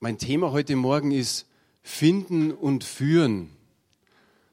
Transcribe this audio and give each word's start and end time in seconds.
Mein 0.00 0.16
Thema 0.16 0.52
heute 0.52 0.76
Morgen 0.76 1.10
ist 1.10 1.48
Finden 1.82 2.52
und 2.52 2.84
Führen. 2.84 3.50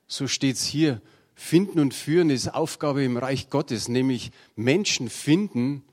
So 0.07 0.27
steht 0.27 0.55
es 0.55 0.65
hier. 0.65 1.03
Finden 1.35 1.79
und 1.79 1.93
Führen 1.93 2.31
ist 2.31 2.47
Aufgabe 2.47 3.03
im 3.03 3.15
Reich 3.15 3.51
Gottes, 3.51 3.87
nämlich 3.87 4.31
Menschen 4.55 5.07
finden 5.07 5.83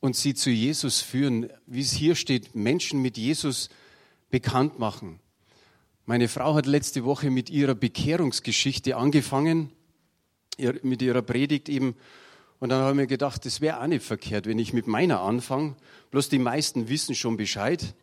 und 0.00 0.16
sie 0.16 0.34
zu 0.34 0.50
Jesus 0.50 1.00
führen. 1.00 1.48
Wie 1.66 1.80
es 1.80 1.92
hier 1.92 2.14
steht, 2.14 2.54
Menschen 2.54 3.00
mit 3.00 3.16
Jesus 3.16 3.70
bekannt 4.28 4.78
machen. 4.78 5.18
Meine 6.04 6.28
Frau 6.28 6.54
hat 6.54 6.66
letzte 6.66 7.02
Woche 7.02 7.30
mit 7.30 7.48
ihrer 7.48 7.74
Bekehrungsgeschichte 7.74 8.98
angefangen, 8.98 9.72
mit 10.82 11.00
ihrer 11.00 11.22
Predigt 11.22 11.70
eben. 11.70 11.96
Und 12.58 12.68
dann 12.68 12.82
habe 12.82 12.90
ich 12.90 12.96
mir 12.96 13.06
gedacht, 13.06 13.46
das 13.46 13.62
wäre 13.62 13.80
auch 13.80 13.86
nicht 13.86 14.04
verkehrt, 14.04 14.44
wenn 14.44 14.58
ich 14.58 14.74
mit 14.74 14.86
meiner 14.86 15.22
anfange. 15.22 15.74
Bloß 16.10 16.28
die 16.28 16.38
meisten 16.38 16.90
wissen 16.90 17.14
schon 17.14 17.38
Bescheid. 17.38 17.94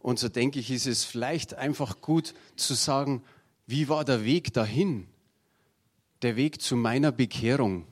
Und 0.00 0.18
so 0.18 0.28
denke 0.28 0.58
ich, 0.58 0.70
ist 0.70 0.86
es 0.86 1.04
vielleicht 1.04 1.54
einfach 1.54 2.00
gut 2.00 2.34
zu 2.56 2.74
sagen, 2.74 3.22
wie 3.66 3.88
war 3.88 4.04
der 4.04 4.24
Weg 4.24 4.52
dahin? 4.52 5.06
Der 6.22 6.36
Weg 6.36 6.60
zu 6.60 6.74
meiner 6.76 7.12
Bekehrung. 7.12 7.86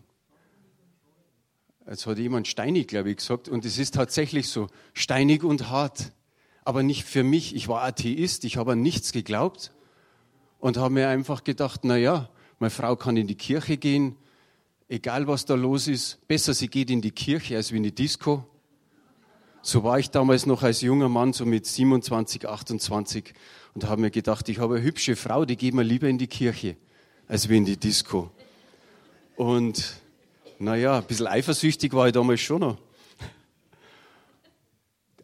Jetzt 1.89 2.07
hat 2.07 2.19
jemand 2.19 2.49
steinig, 2.49 2.89
glaube 2.89 3.11
ich, 3.11 3.19
gesagt. 3.19 3.49
Und 3.49 3.65
es 3.65 3.79
ist 3.79 3.95
tatsächlich 3.95 4.49
so, 4.49 4.67
steinig 4.93 5.45
und 5.45 5.71
hart. 5.71 6.13
Aber 6.65 6.83
nicht 6.83 7.05
für 7.05 7.23
mich. 7.23 7.55
Ich 7.55 7.69
war 7.69 7.83
Atheist, 7.83 8.45
ich 8.45 8.57
habe 8.57 8.73
an 8.73 8.83
nichts 8.83 9.13
geglaubt 9.13 9.73
und 10.59 10.77
habe 10.77 10.93
mir 10.93 11.09
einfach 11.09 11.45
gedacht, 11.45 11.81
na 11.85 11.97
ja, 11.97 12.29
meine 12.59 12.71
Frau 12.71 12.97
kann 12.97 13.17
in 13.17 13.27
die 13.27 13.37
Kirche 13.37 13.77
gehen, 13.77 14.17
egal 14.89 15.29
was 15.29 15.45
da 15.45 15.55
los 15.55 15.89
ist. 15.89 16.27
Besser 16.27 16.55
sie 16.55 16.69
geht 16.69 16.91
in 16.91 17.01
die 17.01 17.13
Kirche 17.13 17.57
als 17.57 17.73
wie 17.73 17.77
in 17.77 17.85
die 17.85 17.95
Disco. 17.95 18.45
So 19.63 19.83
war 19.83 19.99
ich 19.99 20.11
damals 20.11 20.47
noch 20.47 20.63
als 20.63 20.81
junger 20.81 21.09
Mann, 21.09 21.33
so 21.33 21.45
mit 21.45 21.67
27, 21.67 22.49
28 22.49 23.35
und 23.75 23.85
habe 23.85 24.01
mir 24.01 24.11
gedacht, 24.11 24.49
ich 24.49 24.59
habe 24.59 24.77
eine 24.77 24.85
hübsche 24.85 25.17
Frau, 25.17 25.45
die 25.45 25.57
geht 25.57 25.75
mir 25.75 25.83
lieber 25.83 26.09
in 26.09 26.19
die 26.19 26.27
Kirche 26.29 26.77
als 27.27 27.49
wie 27.49 27.59
in 27.59 27.65
die 27.65 27.77
Disco. 27.77 28.31
Und 29.37 30.01
naja, 30.59 30.99
ein 30.99 31.05
bisschen 31.05 31.27
eifersüchtig 31.27 31.93
war 31.93 32.07
ich 32.09 32.13
damals 32.13 32.41
schon 32.41 32.61
noch. 32.61 32.79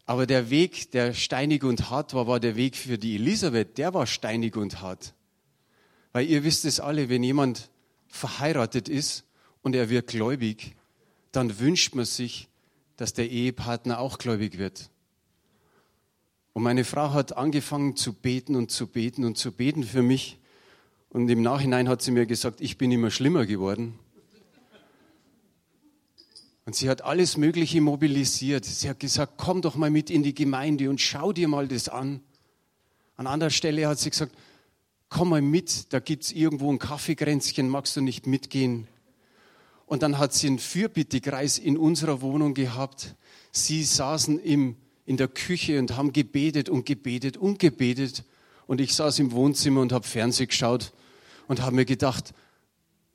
Aber 0.05 0.27
der 0.27 0.49
Weg, 0.51 0.91
der 0.91 1.13
steinig 1.13 1.63
und 1.63 1.89
hart 1.89 2.13
war, 2.13 2.27
war 2.27 2.39
der 2.39 2.55
Weg 2.55 2.75
für 2.75 2.97
die 2.97 3.15
Elisabeth. 3.15 3.77
Der 3.77 3.93
war 3.93 4.05
steinig 4.05 4.55
und 4.55 4.81
hart. 4.81 5.13
Weil 6.13 6.27
ihr 6.27 6.43
wisst 6.43 6.63
es 6.65 6.79
alle, 6.79 7.09
wenn 7.09 7.23
jemand 7.23 7.69
verheiratet 8.07 8.87
ist 8.87 9.25
und 9.63 9.75
er 9.75 9.89
wird 9.89 10.07
gläubig, 10.07 10.75
dann 11.31 11.59
wünscht 11.59 11.95
man 11.95 12.05
sich, 12.05 12.47
dass 12.97 13.13
der 13.13 13.29
Ehepartner 13.29 13.99
auch 13.99 14.17
gläubig 14.17 14.57
wird. 14.57 14.89
Und 16.53 16.63
meine 16.63 16.85
Frau 16.85 17.11
hat 17.11 17.35
angefangen 17.35 17.95
zu 17.97 18.13
beten 18.13 18.55
und 18.55 18.71
zu 18.71 18.87
beten 18.87 19.25
und 19.25 19.37
zu 19.37 19.51
beten 19.51 19.83
für 19.83 20.01
mich. 20.01 20.39
Und 21.09 21.29
im 21.29 21.41
Nachhinein 21.41 21.89
hat 21.89 22.01
sie 22.01 22.11
mir 22.11 22.25
gesagt, 22.25 22.61
ich 22.61 22.77
bin 22.77 22.91
immer 22.91 23.11
schlimmer 23.11 23.45
geworden. 23.45 23.99
Und 26.65 26.75
sie 26.75 26.89
hat 26.89 27.03
alles 27.03 27.37
Mögliche 27.37 27.79
mobilisiert. 27.79 28.65
Sie 28.65 28.89
hat 28.89 28.99
gesagt, 28.99 29.33
komm 29.37 29.61
doch 29.61 29.75
mal 29.75 29.91
mit 29.91 30.09
in 30.09 30.23
die 30.23 30.33
Gemeinde 30.33 30.89
und 30.89 30.99
schau 30.99 31.31
dir 31.31 31.47
mal 31.47 31.67
das 31.67 31.89
an. 31.89 32.21
An 33.17 33.27
anderer 33.27 33.51
Stelle 33.51 33.87
hat 33.87 33.99
sie 33.99 34.09
gesagt, 34.09 34.33
komm 35.09 35.29
mal 35.29 35.41
mit, 35.41 35.93
da 35.93 35.99
gibt 35.99 36.23
es 36.23 36.31
irgendwo 36.31 36.71
ein 36.71 36.79
Kaffeekränzchen, 36.79 37.69
magst 37.69 37.95
du 37.95 38.01
nicht 38.01 38.27
mitgehen? 38.27 38.87
Und 39.85 40.01
dann 40.03 40.17
hat 40.17 40.33
sie 40.33 40.47
einen 40.47 40.59
Fürbittekreis 40.59 41.57
in 41.57 41.77
unserer 41.77 42.21
Wohnung 42.21 42.53
gehabt. 42.53 43.15
Sie 43.51 43.83
saßen 43.83 44.39
im, 44.39 44.75
in 45.05 45.17
der 45.17 45.27
Küche 45.27 45.79
und 45.79 45.95
haben 45.95 46.11
gebetet 46.11 46.69
und 46.69 46.85
gebetet 46.85 47.37
und 47.37 47.59
gebetet. 47.59 48.23
Und 48.67 48.81
ich 48.81 48.95
saß 48.95 49.19
im 49.19 49.31
Wohnzimmer 49.31 49.81
und 49.81 49.91
habe 49.91 50.07
Fernsehen 50.07 50.47
geschaut 50.47 50.91
und 51.47 51.61
habe 51.61 51.75
mir 51.75 51.85
gedacht, 51.85 52.33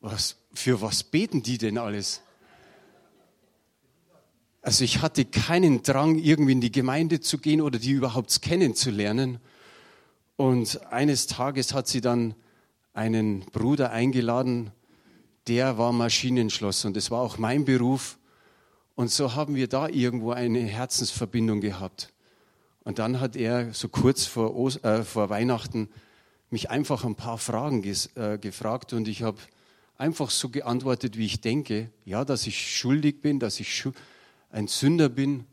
was, 0.01 0.37
für 0.55 0.81
was 0.81 1.03
beten 1.03 1.43
die 1.43 1.59
denn 1.59 1.77
alles? 1.77 2.23
Also 4.63 4.85
ich 4.85 5.01
hatte 5.03 5.25
keinen 5.25 5.83
Drang, 5.83 6.19
irgendwie 6.19 6.53
in 6.53 6.61
die 6.61 6.73
Gemeinde 6.73 7.21
zu 7.21 7.39
gehen 7.39 7.61
oder 7.61 7.79
die 7.79 7.93
überhaupt 7.93 8.43
kennenzulernen. 8.43 9.39
Und 10.37 10.87
eines 10.93 11.27
Tages 11.27 11.75
hat 11.75 11.89
sie 11.89 12.01
dann 12.01 12.35
einen 12.93 13.41
Bruder 13.41 13.91
eingeladen, 13.91 14.71
der 15.51 15.77
war 15.79 15.93
Maschinenschloss 15.93 16.85
und 16.85 16.97
das 16.97 17.11
war 17.11 17.23
auch 17.23 17.37
mein 17.37 17.65
Beruf. 17.65 18.19
Und 18.95 19.11
so 19.11 19.35
haben 19.35 19.57
wir 19.57 19.67
da 19.67 19.89
irgendwo 19.89 20.31
eine 20.31 20.61
Herzensverbindung 20.61 21.61
gehabt. 21.61 22.13
Und 22.85 23.01
dann 23.01 23.19
hat 23.19 23.35
er 23.35 23.75
so 23.75 23.89
kurz 23.89 24.27
vor, 24.27 24.57
Os 24.57 24.77
äh, 24.85 25.03
vor 25.03 25.29
Weihnachten 25.29 25.89
mich 26.51 26.71
einfach 26.71 27.05
ein 27.05 27.17
paar 27.17 27.37
Fragen 27.37 27.83
äh, 27.83 28.39
gefragt 28.39 28.93
und 28.93 29.09
ich 29.09 29.23
habe 29.23 29.39
einfach 29.97 30.31
so 30.31 30.51
geantwortet, 30.51 31.19
wie 31.19 31.27
ich 31.27 31.41
denke. 31.41 31.91
Ja, 32.05 32.25
dass 32.25 32.47
ich 32.47 32.79
schuldig 32.79 33.21
bin, 33.21 33.41
dass 33.41 33.59
ich 33.59 33.89
ein 34.51 34.69
Sünder 34.69 35.09
bin, 35.09 35.47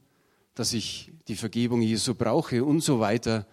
dass 0.54 0.74
ich 0.74 1.12
die 1.28 1.36
Vergebung 1.36 1.82
Jesu 1.82 2.14
brauche 2.14 2.64
und 2.64 2.82
so 2.82 3.00
weiter. 3.00 3.48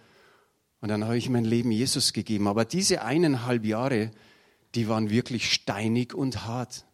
Und 0.79 0.89
dann 0.89 1.05
habe 1.05 1.17
ich 1.17 1.27
mein 1.27 1.45
Leben 1.45 1.71
Jesus 1.71 2.13
gegeben. 2.13 2.47
Aber 2.47 2.65
diese 2.65 3.01
eineinhalb 3.01 3.65
Jahre, 3.65 4.11
die 4.75 4.87
waren 4.87 5.09
wirklich 5.09 5.51
steinig 5.51 6.13
und 6.13 6.45
hart. 6.45 6.85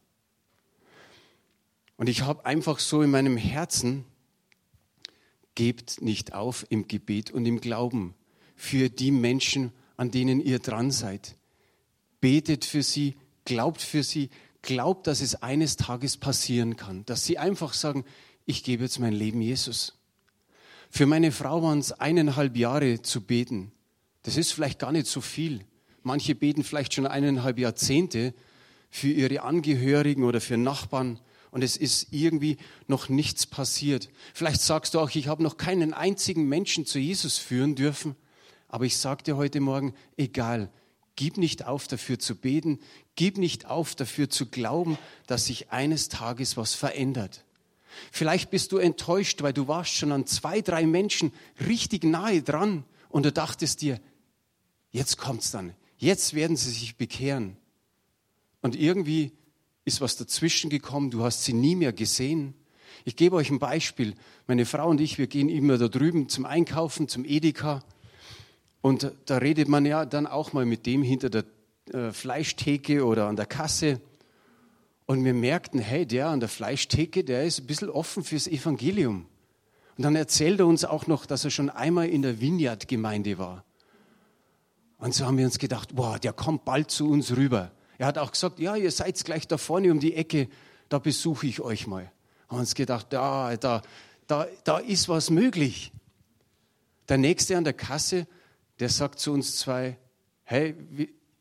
Und 1.97 2.09
ich 2.09 2.21
habe 2.21 2.45
einfach 2.45 2.79
so 2.79 3.01
in 3.01 3.11
meinem 3.11 3.37
Herzen, 3.37 4.05
gebt 5.55 6.01
nicht 6.01 6.33
auf 6.33 6.65
im 6.69 6.87
Gebet 6.87 7.31
und 7.31 7.45
im 7.45 7.59
Glauben 7.59 8.15
für 8.55 8.89
die 8.89 9.11
Menschen, 9.11 9.71
an 9.97 10.11
denen 10.11 10.39
ihr 10.39 10.59
dran 10.59 10.91
seid. 10.91 11.35
Betet 12.21 12.65
für 12.65 12.83
sie, 12.83 13.15
glaubt 13.45 13.81
für 13.81 14.03
sie, 14.03 14.29
glaubt, 14.61 15.07
dass 15.07 15.21
es 15.21 15.41
eines 15.41 15.75
Tages 15.75 16.17
passieren 16.17 16.75
kann, 16.75 17.05
dass 17.05 17.25
sie 17.25 17.37
einfach 17.37 17.73
sagen, 17.73 18.05
ich 18.45 18.63
gebe 18.63 18.83
jetzt 18.83 18.99
mein 18.99 19.13
Leben 19.13 19.41
Jesus. 19.41 19.97
Für 20.89 21.05
meine 21.05 21.31
Frau 21.31 21.63
waren 21.63 21.79
es 21.79 21.91
eineinhalb 21.91 22.55
Jahre 22.57 23.01
zu 23.01 23.21
beten. 23.21 23.71
Das 24.23 24.37
ist 24.37 24.51
vielleicht 24.51 24.79
gar 24.79 24.91
nicht 24.91 25.07
so 25.07 25.21
viel. 25.21 25.65
Manche 26.03 26.35
beten 26.35 26.63
vielleicht 26.63 26.93
schon 26.93 27.07
eineinhalb 27.07 27.59
Jahrzehnte 27.59 28.33
für 28.89 29.09
ihre 29.09 29.41
Angehörigen 29.41 30.23
oder 30.23 30.41
für 30.41 30.57
Nachbarn 30.57 31.19
und 31.51 31.63
es 31.63 31.77
ist 31.77 32.07
irgendwie 32.11 32.57
noch 32.87 33.09
nichts 33.09 33.45
passiert. 33.45 34.09
Vielleicht 34.33 34.61
sagst 34.61 34.93
du 34.93 34.99
auch, 34.99 35.09
ich 35.13 35.27
habe 35.27 35.43
noch 35.43 35.57
keinen 35.57 35.93
einzigen 35.93 36.47
Menschen 36.47 36.85
zu 36.85 36.97
Jesus 36.97 37.37
führen 37.37 37.75
dürfen, 37.75 38.15
aber 38.69 38.85
ich 38.85 38.97
sage 38.97 39.23
dir 39.23 39.35
heute 39.35 39.59
Morgen, 39.59 39.93
egal, 40.17 40.71
gib 41.17 41.37
nicht 41.37 41.65
auf 41.65 41.87
dafür 41.87 42.19
zu 42.19 42.35
beten, 42.35 42.79
gib 43.15 43.37
nicht 43.37 43.65
auf 43.65 43.95
dafür 43.95 44.29
zu 44.29 44.45
glauben, 44.45 44.97
dass 45.27 45.45
sich 45.45 45.71
eines 45.71 46.07
Tages 46.07 46.55
was 46.55 46.73
verändert. 46.73 47.43
Vielleicht 48.11 48.49
bist 48.49 48.71
du 48.71 48.77
enttäuscht, 48.77 49.41
weil 49.41 49.51
du 49.51 49.67
warst 49.67 49.91
schon 49.93 50.13
an 50.13 50.25
zwei, 50.25 50.61
drei 50.61 50.85
Menschen 50.85 51.33
richtig 51.67 52.05
nahe 52.05 52.41
dran 52.41 52.85
und 53.09 53.25
du 53.25 53.31
dachtest 53.31 53.81
dir, 53.81 53.99
jetzt 54.91 55.17
kommt's 55.17 55.51
dann, 55.51 55.73
jetzt 56.01 56.33
werden 56.33 56.57
sie 56.57 56.71
sich 56.71 56.97
bekehren. 56.97 57.55
Und 58.61 58.75
irgendwie 58.75 59.31
ist 59.85 60.01
was 60.01 60.17
dazwischen 60.17 60.69
gekommen, 60.69 61.11
du 61.11 61.23
hast 61.23 61.43
sie 61.43 61.53
nie 61.53 61.75
mehr 61.75 61.93
gesehen. 61.93 62.53
Ich 63.05 63.15
gebe 63.15 63.35
euch 63.35 63.49
ein 63.49 63.59
Beispiel. 63.59 64.15
Meine 64.47 64.65
Frau 64.65 64.89
und 64.89 64.99
ich, 64.99 65.17
wir 65.17 65.27
gehen 65.27 65.49
immer 65.49 65.77
da 65.77 65.87
drüben 65.87 66.27
zum 66.27 66.45
Einkaufen, 66.45 67.07
zum 67.07 67.25
Edeka. 67.25 67.83
Und 68.81 69.11
da 69.25 69.37
redet 69.37 69.67
man 69.67 69.85
ja 69.85 70.05
dann 70.05 70.27
auch 70.27 70.53
mal 70.53 70.65
mit 70.65 70.85
dem 70.85 71.03
hinter 71.03 71.29
der 71.29 71.45
äh, 71.93 72.11
Fleischtheke 72.11 73.05
oder 73.05 73.27
an 73.27 73.35
der 73.35 73.45
Kasse. 73.45 74.01
Und 75.05 75.23
wir 75.23 75.33
merkten, 75.33 75.79
hey, 75.79 76.05
der 76.05 76.29
an 76.29 76.39
der 76.39 76.49
Fleischtheke, 76.49 77.23
der 77.23 77.43
ist 77.43 77.59
ein 77.59 77.67
bisschen 77.67 77.89
offen 77.89 78.23
fürs 78.23 78.47
Evangelium. 78.47 79.25
Und 79.97 80.03
dann 80.03 80.15
erzählt 80.15 80.59
er 80.59 80.67
uns 80.67 80.83
auch 80.83 81.07
noch, 81.07 81.25
dass 81.25 81.43
er 81.43 81.51
schon 81.51 81.69
einmal 81.69 82.09
in 82.09 82.21
der 82.21 82.39
Vineyard-Gemeinde 82.39 83.37
war. 83.37 83.63
Und 85.01 85.13
so 85.13 85.25
haben 85.25 85.37
wir 85.37 85.43
uns 85.43 85.59
gedacht, 85.59 85.89
wow, 85.95 86.17
der 86.17 86.31
kommt 86.31 86.63
bald 86.63 86.89
zu 86.89 87.09
uns 87.09 87.35
rüber. 87.35 87.71
Er 87.97 88.07
hat 88.07 88.17
auch 88.17 88.31
gesagt, 88.31 88.59
ja, 88.59 88.77
ihr 88.77 88.91
seid 88.91 89.21
gleich 89.25 89.47
da 89.47 89.57
vorne 89.57 89.91
um 89.91 89.99
die 89.99 90.15
Ecke, 90.15 90.47
da 90.87 90.97
besuche 90.97 91.45
ich 91.45 91.59
euch 91.59 91.87
mal. 91.87 92.09
Haben 92.47 92.59
uns 92.59 92.73
gedacht, 92.73 93.11
ja, 93.11 93.57
da, 93.57 93.81
da, 94.27 94.47
da 94.63 94.77
ist 94.77 95.09
was 95.09 95.29
möglich. 95.29 95.91
Der 97.09 97.17
Nächste 97.17 97.57
an 97.57 97.65
der 97.65 97.73
Kasse, 97.73 98.27
der 98.79 98.87
sagt 98.87 99.19
zu 99.19 99.33
uns 99.33 99.57
zwei, 99.57 99.97
hey, 100.43 100.75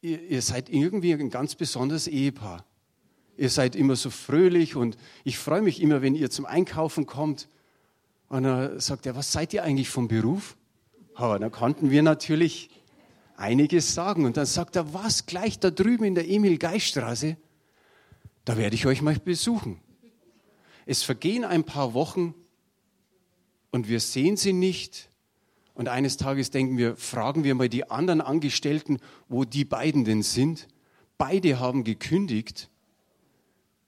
ihr, 0.01 0.21
ihr 0.23 0.43
seid 0.43 0.69
irgendwie 0.69 1.13
ein 1.13 1.31
ganz 1.31 1.55
besonderes 1.55 2.09
Ehepaar 2.09 2.65
ihr 3.41 3.49
seid 3.49 3.75
immer 3.75 3.97
so 3.97 4.11
fröhlich 4.11 4.77
und 4.77 4.99
ich 5.25 5.39
freue 5.39 5.63
mich 5.63 5.81
immer, 5.81 6.03
wenn 6.03 6.15
ihr 6.15 6.31
zum 6.31 6.45
Einkaufen 6.45 7.06
kommt. 7.06 7.49
Und 8.29 8.43
dann 8.43 8.79
sagt 8.79 9.06
er, 9.06 9.17
was 9.17 9.33
seid 9.33 9.55
ihr 9.55 9.65
eigentlich 9.65 9.89
vom 9.89 10.09
Beruf? 10.09 10.59
Aber 11.15 11.39
dann 11.39 11.51
konnten 11.51 11.91
wir 11.91 12.03
natürlich 12.03 12.69
einiges 13.41 13.95
sagen. 13.95 14.25
Und 14.25 14.37
dann 14.37 14.47
sagt 14.47 14.77
er, 14.77 14.95
was, 14.95 15.27
gleich 15.27 15.59
da 15.59 15.71
drüben 15.71 16.05
in 16.05 16.15
der 16.15 16.29
Emil-Geist-Straße, 16.29 17.37
da 18.45 18.57
werde 18.57 18.75
ich 18.75 18.87
euch 18.87 19.03
mal 19.03 19.17
besuchen. 19.19 19.81
Es 20.87 21.03
vergehen 21.03 21.45
ein 21.45 21.65
paar 21.65 21.95
Wochen 21.95 22.35
und 23.71 23.89
wir 23.89 24.01
sehen 24.01 24.37
sie 24.37 24.53
nicht. 24.53 25.09
Und 25.75 25.89
eines 25.89 26.17
Tages 26.17 26.51
denken 26.51 26.77
wir, 26.77 26.97
fragen 26.97 27.45
wir 27.45 27.55
mal 27.55 27.69
die 27.69 27.91
anderen 27.91 28.21
Angestellten, 28.21 28.99
wo 29.29 29.45
die 29.45 29.65
beiden 29.65 30.05
denn 30.05 30.23
sind. 30.23 30.69
Beide 31.17 31.59
haben 31.59 31.85
gekündigt. 31.85 32.69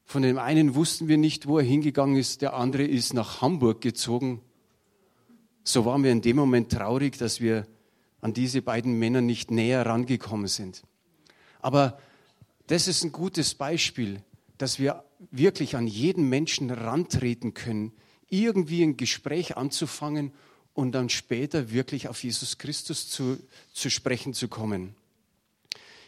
Von 0.05 0.23
dem 0.23 0.39
einen 0.39 0.75
wussten 0.75 1.09
wir 1.09 1.17
nicht, 1.17 1.47
wo 1.47 1.59
er 1.59 1.65
hingegangen 1.65 2.17
ist, 2.17 2.43
der 2.43 2.55
andere 2.55 2.85
ist 2.85 3.15
nach 3.15 3.41
Hamburg 3.41 3.81
gezogen. 3.81 4.41
So 5.65 5.85
waren 5.85 6.03
wir 6.03 6.13
in 6.13 6.23
dem 6.23 6.37
Moment 6.37 6.71
traurig, 6.71 7.19
dass 7.19 7.41
wir 7.41 7.67
an 8.23 8.33
diese 8.33 8.63
beiden 8.63 8.99
Männer 8.99 9.21
nicht 9.21 9.51
näher 9.51 9.85
rangekommen 9.85 10.47
sind. 10.47 10.83
Aber 11.61 11.99
das 12.69 12.89
ist 12.89 13.05
ein 13.05 13.13
gutes 13.13 13.55
Beispiel, 13.55 14.23
dass 14.57 14.79
wir 14.79 15.05
wirklich 15.31 15.77
an 15.77 15.87
jeden 15.87 16.29
Menschen 16.29 16.71
rantreten 16.71 17.53
können, 17.53 17.93
irgendwie 18.29 18.83
ein 18.83 18.97
Gespräch 18.97 19.57
anzufangen 19.57 20.33
und 20.73 20.93
dann 20.93 21.09
später 21.09 21.71
wirklich 21.71 22.09
auf 22.09 22.23
Jesus 22.23 22.59
Christus 22.59 23.11
zu, 23.11 23.39
zu 23.73 23.91
sprechen 23.91 24.33
zu 24.33 24.49
kommen. 24.49 24.95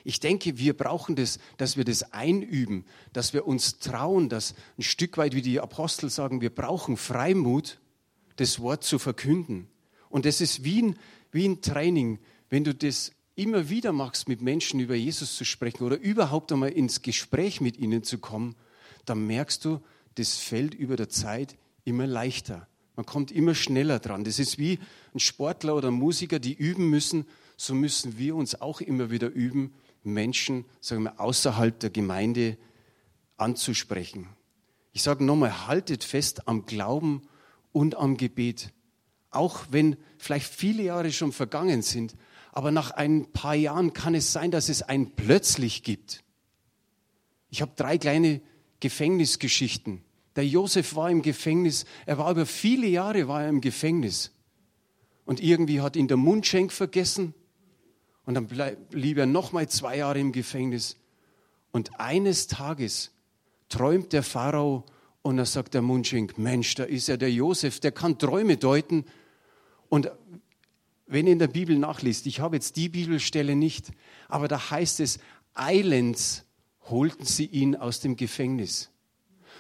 Ich 0.05 0.21
denke, 0.21 0.59
wir 0.59 0.77
brauchen 0.77 1.17
das, 1.17 1.39
dass 1.57 1.77
wir 1.77 1.85
das 1.85 2.13
einüben, 2.13 2.85
dass 3.13 3.33
wir 3.33 3.47
uns 3.47 3.79
trauen, 3.79 4.29
dass 4.29 4.55
ein 4.79 4.83
Stück 4.83 5.17
weit, 5.17 5.35
wie 5.35 5.43
die 5.43 5.61
Apostel 5.61 6.11
sagen, 6.11 6.41
wir 6.41 6.55
brauchen 6.55 6.97
Freimut, 6.97 7.79
das 8.37 8.61
Wort 8.61 8.85
zu 8.85 8.99
verkünden. 8.99 9.69
Und 10.11 10.27
das 10.27 10.41
ist 10.41 10.63
wie 10.63 10.83
ein, 10.83 10.99
wie 11.35 11.49
ein 11.49 11.61
Training. 11.61 12.19
Wenn 12.49 12.65
du 12.65 12.75
das 12.75 13.13
immer 13.35 13.69
wieder 13.69 13.93
machst, 13.93 14.29
mit 14.29 14.41
Menschen 14.41 14.81
über 14.81 14.95
Jesus 14.95 15.37
zu 15.37 15.45
sprechen 15.45 15.85
oder 15.85 15.99
überhaupt 15.99 16.53
einmal 16.53 16.71
ins 16.71 17.03
Gespräch 17.03 17.61
mit 17.61 17.77
ihnen 17.77 18.05
zu 18.05 18.19
kommen, 18.19 18.55
dann 19.05 19.27
merkst 19.27 19.65
du, 19.65 19.81
das 20.15 20.37
fällt 20.37 20.75
über 20.75 20.97
der 20.97 21.09
Zeit 21.09 21.57
immer 21.85 22.07
leichter. 22.07 22.69
Man 22.97 23.05
kommt 23.05 23.33
immer 23.33 23.57
schneller 23.57 23.99
dran. 23.99 24.23
Das 24.23 24.39
ist 24.39 24.59
wie 24.59 24.79
ein 25.13 25.19
Sportler 25.19 25.75
oder 25.75 25.89
ein 25.89 25.95
Musiker, 25.95 26.39
die 26.39 26.55
üben 26.55 26.89
müssen. 26.89 27.27
So 27.57 27.75
müssen 27.75 28.19
wir 28.19 28.37
uns 28.37 28.61
auch 28.61 28.81
immer 28.81 29.11
wieder 29.11 29.29
üben, 29.29 29.75
Menschen, 30.05 30.65
sagen 30.81 31.03
wir, 31.03 31.19
außerhalb 31.19 31.81
der 31.81 31.91
Gemeinde 31.91 32.57
anzusprechen. 33.37 34.29
Ich 34.93 35.03
sage 35.03 35.25
nochmal, 35.25 35.67
haltet 35.67 36.05
fest 36.05 36.47
am 36.47 36.67
Glauben 36.67 37.23
und 37.73 37.97
am 37.97 38.17
Gebet. 38.17 38.73
Auch 39.35 39.67
wenn 39.71 39.97
vielleicht 40.19 40.53
viele 40.53 40.83
Jahre 40.83 41.13
schon 41.13 41.33
vergangen 41.33 41.83
sind, 41.83 42.15
aber 42.53 42.71
nach 42.71 42.93
ein 42.93 43.33
paar 43.33 43.55
Jahren 43.55 43.93
kann 43.93 44.15
es 44.15 44.33
sein, 44.33 44.51
dass 44.51 44.69
es 44.69 44.83
ein 44.83 45.17
plötzlich 45.17 45.83
gibt. 45.83 46.23
Ich 47.51 47.63
habe 47.63 47.73
drei 47.77 47.99
kleine 47.99 48.41
Gefängnisgeschichten. 48.81 50.03
Der 50.37 50.47
Josef 50.47 50.95
war 50.95 51.11
im 51.11 51.23
Gefängnis, 51.23 51.85
er 52.07 52.19
war 52.19 52.31
über 52.31 52.47
viele 52.47 52.87
Jahre 52.87 53.29
war 53.29 53.43
er 53.43 53.49
im 53.49 53.61
Gefängnis. 53.61 54.33
Und 55.25 55.41
irgendwie 55.41 55.81
hat 55.81 55.97
ihn 55.97 56.09
der 56.09 56.17
Mundschenk 56.17 56.73
vergessen 56.73 57.35
und 58.27 58.35
dann 58.35 58.47
blieb 58.47 59.19
er 59.19 59.27
nochmal 59.27 59.69
zwei 59.69 59.99
Jahre 59.99 60.19
im 60.19 60.33
Gefängnis. 60.33 60.97
Und 61.73 61.99
eines 61.99 62.47
Tages 62.47 63.11
träumt 63.69 64.13
der 64.13 64.23
Pharao 64.23 64.85
und 65.23 65.39
er 65.39 65.47
sagt 65.47 65.75
der 65.75 65.83
Mundschenk, 65.83 66.39
Mensch, 66.39 66.75
da 66.75 66.85
ist 66.85 67.09
ja 67.09 67.17
der 67.17 67.33
Josef, 67.33 67.81
der 67.81 67.93
kann 67.93 68.19
Träume 68.19 68.57
deuten. 68.57 69.05
Und 69.95 70.11
wenn 71.07 71.29
ihr 71.29 71.35
in 71.35 71.39
der 71.39 71.47
Bibel 71.47 71.79
nachliest, 71.79 72.27
ich 72.27 72.41
habe 72.41 72.57
jetzt 72.57 72.75
die 72.75 72.89
Bibelstelle 72.89 73.55
nicht, 73.55 73.93
aber 74.27 74.49
da 74.49 74.73
heißt 74.73 74.99
es, 74.99 75.21
eilends 75.55 76.47
holten 76.91 77.25
sie 77.25 77.47
ihn 77.47 77.77
aus 77.77 78.01
dem 78.01 78.17
Gefängnis. 78.17 78.91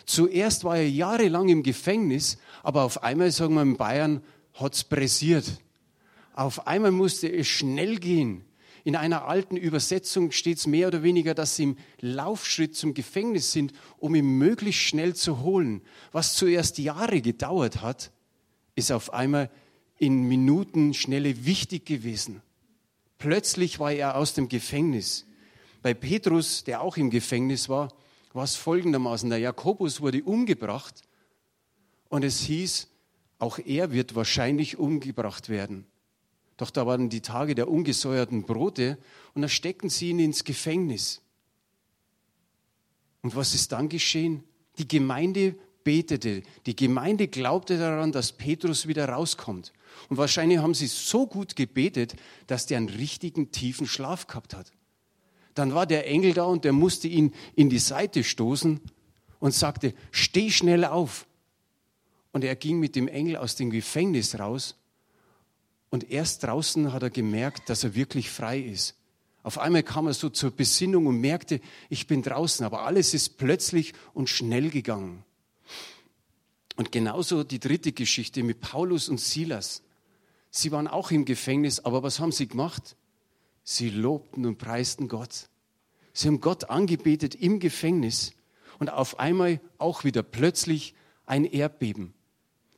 Zuerst 0.06 0.64
war 0.64 0.78
er 0.78 0.90
jahrelang 0.90 1.50
im 1.50 1.62
Gefängnis, 1.62 2.38
aber 2.64 2.82
auf 2.82 3.04
einmal, 3.04 3.30
sagen 3.30 3.54
wir 3.54 3.62
in 3.62 3.76
Bayern, 3.76 4.24
hat 4.54 4.74
es 4.74 4.82
pressiert. 4.82 5.60
Auf 6.32 6.66
einmal 6.66 6.90
musste 6.90 7.32
es 7.32 7.46
schnell 7.46 7.98
gehen. 7.98 8.44
In 8.82 8.96
einer 8.96 9.26
alten 9.26 9.56
Übersetzung 9.56 10.32
steht 10.32 10.58
es 10.58 10.66
mehr 10.66 10.88
oder 10.88 11.04
weniger, 11.04 11.34
dass 11.34 11.54
sie 11.54 11.62
im 11.62 11.76
Laufschritt 12.00 12.74
zum 12.74 12.92
Gefängnis 12.92 13.52
sind, 13.52 13.72
um 13.98 14.16
ihn 14.16 14.36
möglichst 14.36 14.82
schnell 14.82 15.14
zu 15.14 15.42
holen. 15.42 15.80
Was 16.10 16.34
zuerst 16.34 16.78
Jahre 16.78 17.20
gedauert 17.20 17.82
hat, 17.82 18.10
ist 18.74 18.90
auf 18.90 19.12
einmal 19.12 19.48
in 19.98 20.24
Minuten 20.28 20.94
schnelle 20.94 21.44
wichtig 21.44 21.86
gewesen. 21.86 22.42
Plötzlich 23.18 23.78
war 23.78 23.92
er 23.92 24.16
aus 24.16 24.34
dem 24.34 24.48
Gefängnis. 24.48 25.26
Bei 25.82 25.94
Petrus, 25.94 26.64
der 26.64 26.80
auch 26.80 26.96
im 26.96 27.10
Gefängnis 27.10 27.68
war, 27.68 27.92
war 28.32 28.44
es 28.44 28.56
folgendermaßen, 28.56 29.30
der 29.30 29.38
Jakobus 29.38 30.00
wurde 30.00 30.22
umgebracht 30.24 31.02
und 32.08 32.24
es 32.24 32.40
hieß, 32.40 32.88
auch 33.38 33.58
er 33.58 33.92
wird 33.92 34.14
wahrscheinlich 34.14 34.78
umgebracht 34.78 35.48
werden. 35.48 35.86
Doch 36.56 36.70
da 36.70 36.86
waren 36.86 37.08
die 37.08 37.20
Tage 37.20 37.54
der 37.54 37.68
ungesäuerten 37.68 38.44
Brote 38.44 38.98
und 39.34 39.42
da 39.42 39.48
steckten 39.48 39.90
sie 39.90 40.10
ihn 40.10 40.18
ins 40.18 40.44
Gefängnis. 40.44 41.20
Und 43.22 43.34
was 43.34 43.54
ist 43.54 43.72
dann 43.72 43.88
geschehen? 43.88 44.44
Die 44.78 44.86
Gemeinde 44.86 45.56
betete. 45.84 46.42
Die 46.66 46.74
Gemeinde 46.74 47.28
glaubte 47.28 47.78
daran, 47.78 48.10
dass 48.12 48.32
Petrus 48.32 48.88
wieder 48.88 49.08
rauskommt. 49.08 49.72
Und 50.08 50.16
wahrscheinlich 50.16 50.58
haben 50.58 50.74
sie 50.74 50.86
so 50.86 51.26
gut 51.26 51.54
gebetet, 51.56 52.16
dass 52.46 52.66
der 52.66 52.78
einen 52.78 52.88
richtigen 52.88 53.52
tiefen 53.52 53.86
Schlaf 53.86 54.26
gehabt 54.26 54.54
hat. 54.54 54.72
Dann 55.54 55.74
war 55.74 55.86
der 55.86 56.08
Engel 56.08 56.34
da 56.34 56.44
und 56.44 56.64
der 56.64 56.72
musste 56.72 57.06
ihn 57.06 57.32
in 57.54 57.70
die 57.70 57.78
Seite 57.78 58.24
stoßen 58.24 58.80
und 59.38 59.54
sagte, 59.54 59.94
steh 60.10 60.50
schnell 60.50 60.84
auf. 60.84 61.26
Und 62.32 62.42
er 62.42 62.56
ging 62.56 62.80
mit 62.80 62.96
dem 62.96 63.06
Engel 63.06 63.36
aus 63.36 63.54
dem 63.54 63.70
Gefängnis 63.70 64.38
raus 64.40 64.74
und 65.90 66.10
erst 66.10 66.42
draußen 66.42 66.92
hat 66.92 67.04
er 67.04 67.10
gemerkt, 67.10 67.68
dass 67.70 67.84
er 67.84 67.94
wirklich 67.94 68.28
frei 68.28 68.58
ist. 68.58 68.96
Auf 69.44 69.58
einmal 69.58 69.84
kam 69.84 70.08
er 70.08 70.14
so 70.14 70.28
zur 70.28 70.50
Besinnung 70.50 71.06
und 71.06 71.20
merkte, 71.20 71.60
ich 71.88 72.08
bin 72.08 72.22
draußen, 72.22 72.66
aber 72.66 72.82
alles 72.82 73.14
ist 73.14 73.36
plötzlich 73.36 73.92
und 74.12 74.28
schnell 74.28 74.70
gegangen. 74.70 75.22
Und 76.76 76.92
genauso 76.92 77.44
die 77.44 77.60
dritte 77.60 77.92
Geschichte 77.92 78.42
mit 78.42 78.60
Paulus 78.60 79.08
und 79.08 79.20
Silas. 79.20 79.82
Sie 80.50 80.72
waren 80.72 80.88
auch 80.88 81.10
im 81.10 81.24
Gefängnis, 81.24 81.80
aber 81.80 82.02
was 82.02 82.20
haben 82.20 82.32
sie 82.32 82.48
gemacht? 82.48 82.96
Sie 83.62 83.90
lobten 83.90 84.44
und 84.46 84.58
preisten 84.58 85.08
Gott. 85.08 85.48
Sie 86.12 86.28
haben 86.28 86.40
Gott 86.40 86.70
angebetet 86.70 87.34
im 87.34 87.58
Gefängnis 87.58 88.32
und 88.78 88.90
auf 88.90 89.18
einmal 89.18 89.60
auch 89.78 90.04
wieder 90.04 90.22
plötzlich 90.22 90.94
ein 91.26 91.44
Erdbeben. 91.44 92.14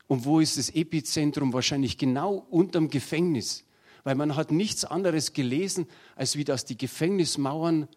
Und 0.06 0.24
wo 0.24 0.40
ist 0.40 0.56
das 0.56 0.70
Epizentrum? 0.70 1.52
Wahrscheinlich 1.52 1.98
genau 1.98 2.46
unterm 2.50 2.88
Gefängnis. 2.88 3.64
Weil 4.04 4.14
man 4.14 4.36
hat 4.36 4.52
nichts 4.52 4.84
anderes 4.84 5.32
gelesen, 5.32 5.86
als 6.14 6.36
wie 6.36 6.44
dass 6.44 6.64
die 6.64 6.78
Gefängnismauern 6.78 7.88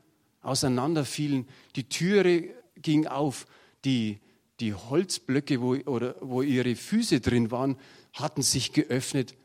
auseinanderfielen. 0.41 1.47
Die 1.75 1.87
Türe 1.87 2.49
ging 2.81 3.05
auf, 3.05 3.45
die, 3.85 4.19
die 4.59 4.73
Holzblöcke, 4.73 5.61
wo, 5.61 5.75
oder, 5.75 6.15
wo 6.21 6.41
ihre 6.41 6.75
Füße 6.75 7.19
drin 7.21 7.51
waren, 7.51 7.77
hatten 8.13 8.41
sich 8.41 8.73
geöffnet 8.73 9.35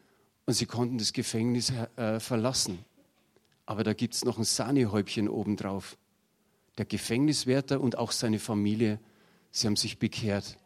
und 0.47 0.55
sie 0.55 0.67
konnten 0.67 0.99
das 0.99 1.13
Gefängnis 1.13 1.73
äh, 1.97 2.21
verlassen. 2.21 2.85
Aber 3.67 3.85
da 3.85 3.95
gibt 3.95 4.15
es 4.15 4.25
noch 4.25 4.39
ein 4.39 4.45
Sahnehäubchen 4.45 5.29
obendrauf. 5.29 5.97
Der 6.77 6.85
Gefängniswärter 6.85 7.81
und 7.81 7.97
auch 7.97 8.13
seine 8.13 8.39
Familie, 8.39 8.99
sie 9.53 9.67
haben 9.67 9.77
sich 9.77 9.99
bekehrt. 9.99 10.59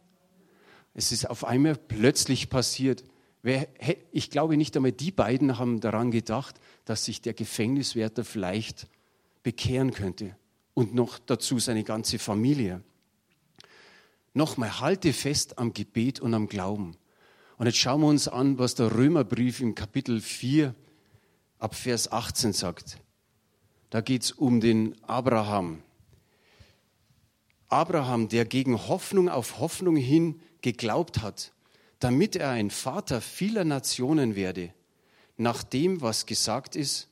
Es 0.94 1.12
ist 1.12 1.28
auf 1.28 1.44
einmal 1.44 1.76
plötzlich 1.76 2.50
passiert. 2.50 3.04
Ich 4.10 4.30
glaube 4.30 4.56
nicht 4.56 4.74
einmal 4.76 4.92
die 4.92 5.12
beiden 5.12 5.58
haben 5.58 5.80
daran 5.80 6.10
gedacht, 6.10 6.56
dass 6.86 7.04
sich 7.04 7.20
der 7.20 7.34
Gefängniswärter 7.34 8.24
vielleicht 8.24 8.88
bekehren 9.42 9.92
könnte 9.92 10.34
und 10.74 10.94
noch 10.94 11.18
dazu 11.18 11.58
seine 11.58 11.84
ganze 11.84 12.18
Familie. 12.18 12.82
Nochmal, 14.38 14.78
halte 14.78 15.12
fest 15.12 15.58
am 15.58 15.72
Gebet 15.72 16.20
und 16.20 16.32
am 16.32 16.46
Glauben. 16.46 16.96
Und 17.56 17.66
jetzt 17.66 17.78
schauen 17.78 18.02
wir 18.02 18.06
uns 18.06 18.28
an, 18.28 18.56
was 18.56 18.76
der 18.76 18.94
Römerbrief 18.94 19.58
im 19.58 19.74
Kapitel 19.74 20.20
4 20.20 20.76
ab 21.58 21.74
Vers 21.74 22.12
18 22.12 22.52
sagt. 22.52 23.00
Da 23.90 24.00
geht 24.00 24.22
es 24.22 24.30
um 24.30 24.60
den 24.60 24.94
Abraham. 25.02 25.82
Abraham, 27.66 28.28
der 28.28 28.44
gegen 28.44 28.86
Hoffnung 28.86 29.28
auf 29.28 29.58
Hoffnung 29.58 29.96
hin 29.96 30.40
geglaubt 30.60 31.20
hat, 31.20 31.52
damit 31.98 32.36
er 32.36 32.50
ein 32.50 32.70
Vater 32.70 33.20
vieler 33.20 33.64
Nationen 33.64 34.36
werde, 34.36 34.72
nach 35.36 35.64
dem, 35.64 36.00
was 36.00 36.26
gesagt 36.26 36.76
ist, 36.76 37.08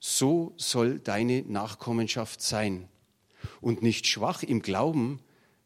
so 0.00 0.52
soll 0.58 0.98
deine 0.98 1.44
Nachkommenschaft 1.48 2.42
sein. 2.42 2.88
Und 3.62 3.80
nicht 3.80 4.06
schwach 4.06 4.42
im 4.42 4.60
Glauben 4.60 5.20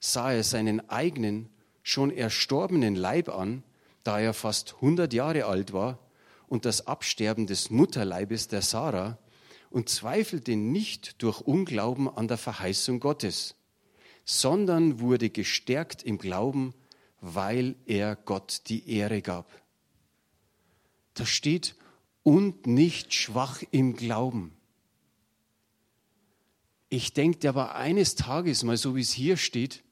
sah 0.05 0.33
er 0.33 0.43
seinen 0.43 0.89
eigenen, 0.91 1.49
schon 1.85 2.11
erstorbenen 2.11 2.97
Leib 2.97 3.29
an, 3.29 3.63
da 4.03 4.19
er 4.19 4.35
fast 4.35 4.75
100 4.75 5.13
Jahre 5.13 5.47
alt 5.47 5.73
war, 5.73 6.01
und 6.49 6.65
das 6.65 6.89
Absterben 6.89 7.47
des 7.47 7.71
Mutterleibes 7.71 8.49
der 8.49 8.63
Sarah, 8.63 9.17
und 9.71 9.89
zweifelte 9.89 10.57
nicht 10.57 11.23
durch 11.23 11.41
Unglauben 11.41 12.09
an 12.09 12.27
der 12.27 12.37
Verheißung 12.37 12.99
Gottes, 12.99 13.55
sondern 14.25 14.99
wurde 14.99 15.31
gestärkt 15.31 16.03
im 16.03 16.19
Glauben, 16.19 16.75
weil 17.21 17.77
er 17.87 18.17
Gott 18.17 18.63
die 18.67 18.91
Ehre 18.91 19.23
gab. 19.23 19.49
Da 21.15 21.25
steht, 21.25 21.77
und 22.25 22.67
nicht 22.67 23.15
schwach 23.15 23.63
im 23.71 23.95
Glauben. 23.95 24.53
Ich 26.89 27.13
denke, 27.15 27.39
der 27.39 27.55
war 27.55 27.77
eines 27.77 28.17
Tages 28.17 28.65
mal, 28.65 28.77
so 28.77 28.97
wie 28.97 29.01
es 29.01 29.13
hier 29.13 29.37
steht, 29.37 29.83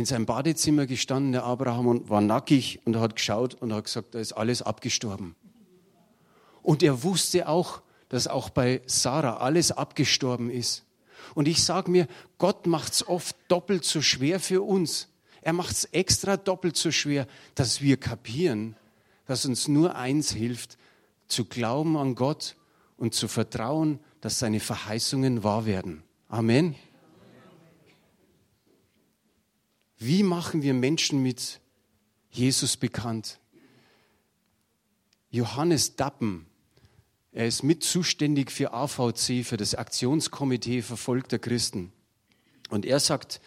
in 0.00 0.06
seinem 0.06 0.26
Badezimmer 0.26 0.86
gestanden, 0.86 1.32
der 1.32 1.44
Abraham, 1.44 1.86
und 1.86 2.10
war 2.10 2.20
nackig 2.20 2.80
und 2.84 2.96
hat 2.96 3.16
geschaut 3.16 3.54
und 3.54 3.72
hat 3.72 3.84
gesagt, 3.84 4.14
da 4.14 4.18
ist 4.18 4.32
alles 4.32 4.62
abgestorben. 4.62 5.36
Und 6.62 6.82
er 6.82 7.02
wusste 7.02 7.48
auch, 7.48 7.82
dass 8.08 8.26
auch 8.26 8.50
bei 8.50 8.82
Sarah 8.86 9.36
alles 9.36 9.72
abgestorben 9.72 10.50
ist. 10.50 10.84
Und 11.34 11.48
ich 11.48 11.62
sage 11.62 11.90
mir, 11.90 12.08
Gott 12.38 12.66
macht 12.66 12.94
es 12.94 13.06
oft 13.06 13.36
doppelt 13.48 13.84
so 13.84 14.00
schwer 14.00 14.40
für 14.40 14.62
uns. 14.62 15.08
Er 15.42 15.52
macht 15.52 15.72
es 15.72 15.84
extra 15.84 16.36
doppelt 16.36 16.76
so 16.76 16.90
schwer, 16.90 17.26
dass 17.54 17.80
wir 17.80 17.96
kapieren, 17.96 18.76
dass 19.26 19.44
uns 19.44 19.68
nur 19.68 19.96
eins 19.96 20.32
hilft, 20.32 20.76
zu 21.28 21.44
glauben 21.44 21.96
an 21.96 22.14
Gott 22.14 22.56
und 22.96 23.14
zu 23.14 23.28
vertrauen, 23.28 24.00
dass 24.20 24.38
seine 24.38 24.60
Verheißungen 24.60 25.44
wahr 25.44 25.66
werden. 25.66 26.02
Amen. 26.28 26.74
Wie 30.02 30.22
machen 30.22 30.62
wir 30.62 30.72
Menschen 30.72 31.22
mit 31.22 31.60
Jesus 32.30 32.78
bekannt? 32.78 33.38
Johannes 35.30 35.94
Dappen, 35.94 36.46
er 37.32 37.46
ist 37.46 37.62
mit 37.62 37.84
zuständig 37.84 38.50
für 38.50 38.72
AVC, 38.72 39.44
für 39.44 39.58
das 39.58 39.74
Aktionskomitee 39.74 40.80
verfolgter 40.80 41.38
Christen. 41.38 41.92
Und 42.70 42.86
er 42.86 42.98
sagt, 42.98 43.42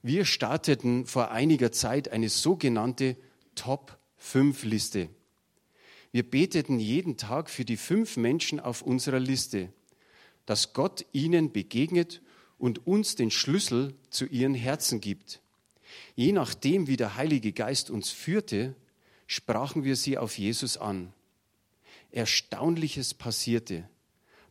wir 0.00 0.24
starteten 0.24 1.04
vor 1.04 1.32
einiger 1.32 1.70
Zeit 1.70 2.08
eine 2.10 2.30
sogenannte 2.30 3.18
Top-5-Liste. 3.54 5.10
Wir 6.12 6.22
beteten 6.22 6.78
jeden 6.78 7.18
Tag 7.18 7.50
für 7.50 7.66
die 7.66 7.76
fünf 7.76 8.16
Menschen 8.16 8.58
auf 8.58 8.80
unserer 8.80 9.20
Liste, 9.20 9.70
dass 10.46 10.72
Gott 10.72 11.04
ihnen 11.12 11.52
begegnet 11.52 12.22
und 12.56 12.86
uns 12.86 13.16
den 13.16 13.30
Schlüssel 13.30 13.94
zu 14.08 14.24
ihren 14.24 14.54
Herzen 14.54 15.02
gibt. 15.02 15.42
Je 16.14 16.32
nachdem, 16.32 16.86
wie 16.86 16.96
der 16.96 17.16
Heilige 17.16 17.52
Geist 17.52 17.90
uns 17.90 18.10
führte, 18.10 18.74
sprachen 19.26 19.84
wir 19.84 19.96
sie 19.96 20.18
auf 20.18 20.38
Jesus 20.38 20.76
an. 20.76 21.12
Erstaunliches 22.10 23.14
passierte. 23.14 23.88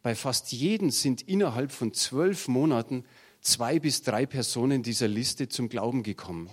Bei 0.01 0.15
fast 0.15 0.51
jedem 0.51 0.91
sind 0.91 1.21
innerhalb 1.21 1.71
von 1.71 1.93
zwölf 1.93 2.47
Monaten 2.47 3.03
zwei 3.41 3.79
bis 3.79 4.01
drei 4.01 4.25
Personen 4.25 4.83
dieser 4.83 5.07
Liste 5.07 5.49
zum 5.49 5.69
Glauben 5.69 6.03
gekommen. 6.03 6.49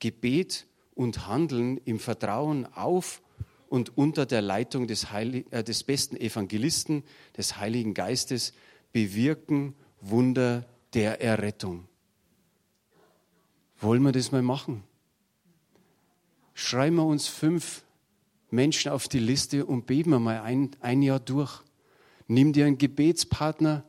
Gebet 0.00 0.66
und 0.94 1.26
Handeln 1.26 1.78
im 1.84 2.00
Vertrauen 2.00 2.66
auf 2.66 3.22
und 3.68 3.96
unter 3.96 4.26
der 4.26 4.42
Leitung 4.42 4.86
des, 4.86 5.12
Heilig 5.12 5.46
äh, 5.50 5.62
des 5.62 5.84
besten 5.84 6.16
Evangelisten, 6.16 7.04
des 7.36 7.58
Heiligen 7.58 7.94
Geistes, 7.94 8.52
bewirken 8.92 9.74
Wunder 10.00 10.64
der 10.94 11.20
Errettung. 11.20 11.86
Wollen 13.80 14.02
wir 14.02 14.12
das 14.12 14.32
mal 14.32 14.42
machen? 14.42 14.82
Schreiben 16.54 16.96
wir 16.96 17.04
uns 17.04 17.28
fünf 17.28 17.84
Menschen 18.50 18.90
auf 18.90 19.08
die 19.08 19.20
Liste 19.20 19.64
und 19.64 19.86
beten 19.86 20.10
wir 20.10 20.18
mal 20.18 20.40
ein, 20.40 20.70
ein 20.80 21.02
Jahr 21.02 21.20
durch. 21.20 21.62
Nimm 22.26 22.52
dir 22.52 22.66
einen 22.66 22.78
Gebetspartner 22.78 23.84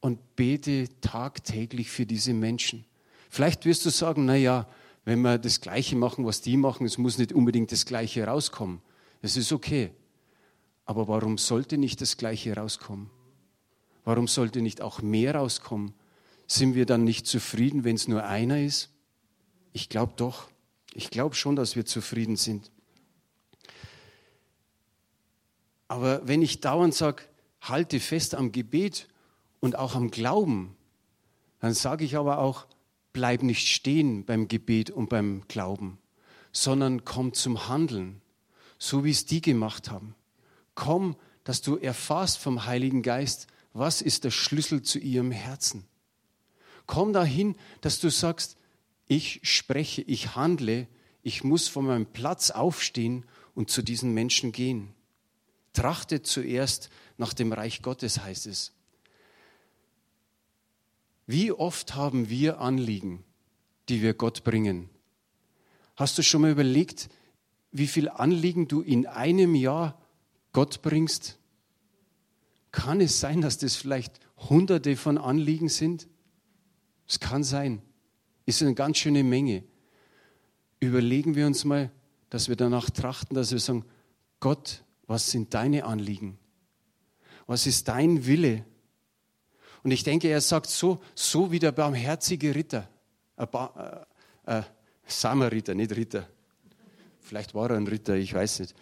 und 0.00 0.36
bete 0.36 0.88
tagtäglich 1.00 1.90
für 1.90 2.06
diese 2.06 2.32
Menschen. 2.32 2.84
Vielleicht 3.28 3.66
wirst 3.66 3.84
du 3.84 3.90
sagen, 3.90 4.24
na 4.24 4.36
ja, 4.36 4.66
wenn 5.04 5.20
wir 5.20 5.38
das 5.38 5.60
Gleiche 5.60 5.96
machen, 5.96 6.24
was 6.24 6.40
die 6.40 6.56
machen, 6.56 6.86
es 6.86 6.98
muss 6.98 7.18
nicht 7.18 7.32
unbedingt 7.32 7.72
das 7.72 7.84
Gleiche 7.84 8.24
rauskommen. 8.24 8.80
Es 9.20 9.36
ist 9.36 9.52
okay. 9.52 9.90
Aber 10.86 11.08
warum 11.08 11.36
sollte 11.36 11.76
nicht 11.76 12.00
das 12.00 12.16
Gleiche 12.16 12.56
rauskommen? 12.56 13.10
Warum 14.04 14.26
sollte 14.26 14.62
nicht 14.62 14.80
auch 14.80 15.02
mehr 15.02 15.34
rauskommen? 15.34 15.92
Sind 16.46 16.74
wir 16.74 16.86
dann 16.86 17.04
nicht 17.04 17.26
zufrieden, 17.26 17.84
wenn 17.84 17.96
es 17.96 18.08
nur 18.08 18.24
einer 18.24 18.62
ist? 18.62 18.90
Ich 19.72 19.88
glaube 19.88 20.12
doch. 20.16 20.50
Ich 20.94 21.10
glaube 21.10 21.34
schon, 21.34 21.56
dass 21.56 21.76
wir 21.76 21.84
zufrieden 21.84 22.36
sind. 22.36 22.70
Aber 25.86 26.26
wenn 26.26 26.42
ich 26.42 26.60
dauernd 26.60 26.94
sage, 26.94 27.22
halte 27.60 28.00
fest 28.00 28.34
am 28.34 28.52
Gebet 28.52 29.08
und 29.60 29.76
auch 29.76 29.94
am 29.94 30.10
Glauben, 30.10 30.76
dann 31.60 31.74
sage 31.74 32.04
ich 32.04 32.16
aber 32.16 32.38
auch, 32.38 32.66
bleib 33.12 33.42
nicht 33.42 33.68
stehen 33.68 34.24
beim 34.24 34.48
Gebet 34.48 34.90
und 34.90 35.08
beim 35.08 35.42
Glauben, 35.48 35.98
sondern 36.52 37.04
komm 37.04 37.32
zum 37.32 37.68
Handeln 37.68 38.20
so 38.78 39.04
wie 39.04 39.10
es 39.10 39.26
die 39.26 39.40
gemacht 39.40 39.90
haben. 39.90 40.14
Komm, 40.74 41.16
dass 41.44 41.60
du 41.60 41.76
erfährst 41.76 42.38
vom 42.38 42.64
Heiligen 42.64 43.02
Geist, 43.02 43.48
was 43.72 44.00
ist 44.00 44.24
der 44.24 44.30
Schlüssel 44.30 44.82
zu 44.82 44.98
ihrem 44.98 45.32
Herzen. 45.32 45.84
Komm 46.86 47.12
dahin, 47.12 47.56
dass 47.80 48.00
du 48.00 48.10
sagst, 48.10 48.56
ich 49.08 49.40
spreche, 49.42 50.02
ich 50.02 50.36
handle, 50.36 50.86
ich 51.22 51.42
muss 51.42 51.66
von 51.66 51.86
meinem 51.86 52.06
Platz 52.06 52.50
aufstehen 52.50 53.24
und 53.54 53.70
zu 53.70 53.82
diesen 53.82 54.14
Menschen 54.14 54.52
gehen. 54.52 54.94
Trachte 55.72 56.22
zuerst 56.22 56.90
nach 57.16 57.32
dem 57.32 57.52
Reich 57.52 57.82
Gottes, 57.82 58.20
heißt 58.20 58.46
es. 58.46 58.72
Wie 61.26 61.52
oft 61.52 61.94
haben 61.94 62.28
wir 62.28 62.60
Anliegen, 62.60 63.24
die 63.88 64.02
wir 64.02 64.14
Gott 64.14 64.44
bringen? 64.44 64.88
Hast 65.96 66.16
du 66.16 66.22
schon 66.22 66.42
mal 66.42 66.50
überlegt, 66.50 67.08
wie 67.72 67.86
viel 67.86 68.08
Anliegen 68.08 68.68
du 68.68 68.80
in 68.82 69.06
einem 69.06 69.54
Jahr 69.54 70.00
Gott 70.52 70.80
bringst? 70.80 71.38
Kann 72.72 73.00
es 73.00 73.20
sein, 73.20 73.40
dass 73.40 73.58
das 73.58 73.76
vielleicht 73.76 74.20
hunderte 74.36 74.96
von 74.96 75.18
Anliegen 75.18 75.68
sind? 75.68 76.08
Es 77.06 77.20
kann 77.20 77.42
sein. 77.42 77.82
Ist 78.48 78.62
eine 78.62 78.72
ganz 78.72 78.96
schöne 78.96 79.22
Menge. 79.22 79.62
Überlegen 80.80 81.34
wir 81.34 81.46
uns 81.46 81.66
mal, 81.66 81.90
dass 82.30 82.48
wir 82.48 82.56
danach 82.56 82.88
trachten, 82.88 83.34
dass 83.34 83.52
wir 83.52 83.58
sagen, 83.58 83.84
Gott, 84.40 84.82
was 85.06 85.30
sind 85.30 85.52
deine 85.52 85.84
Anliegen? 85.84 86.38
Was 87.46 87.66
ist 87.66 87.88
dein 87.88 88.24
Wille? 88.24 88.64
Und 89.82 89.90
ich 89.90 90.02
denke, 90.02 90.28
er 90.28 90.40
sagt 90.40 90.70
so, 90.70 90.98
so 91.14 91.52
wie 91.52 91.58
der 91.58 91.72
barmherzige 91.72 92.54
Ritter, 92.54 92.88
äh, 93.36 93.44
äh, 94.46 94.62
Samariter, 95.06 95.74
nicht 95.74 95.94
Ritter, 95.94 96.26
Vielleicht 97.20 97.54
war 97.54 97.68
er 97.68 97.76
ein 97.76 97.86
Ritter, 97.86 98.16
ich 98.16 98.32
weiß 98.32 98.60
nicht. 98.60 98.74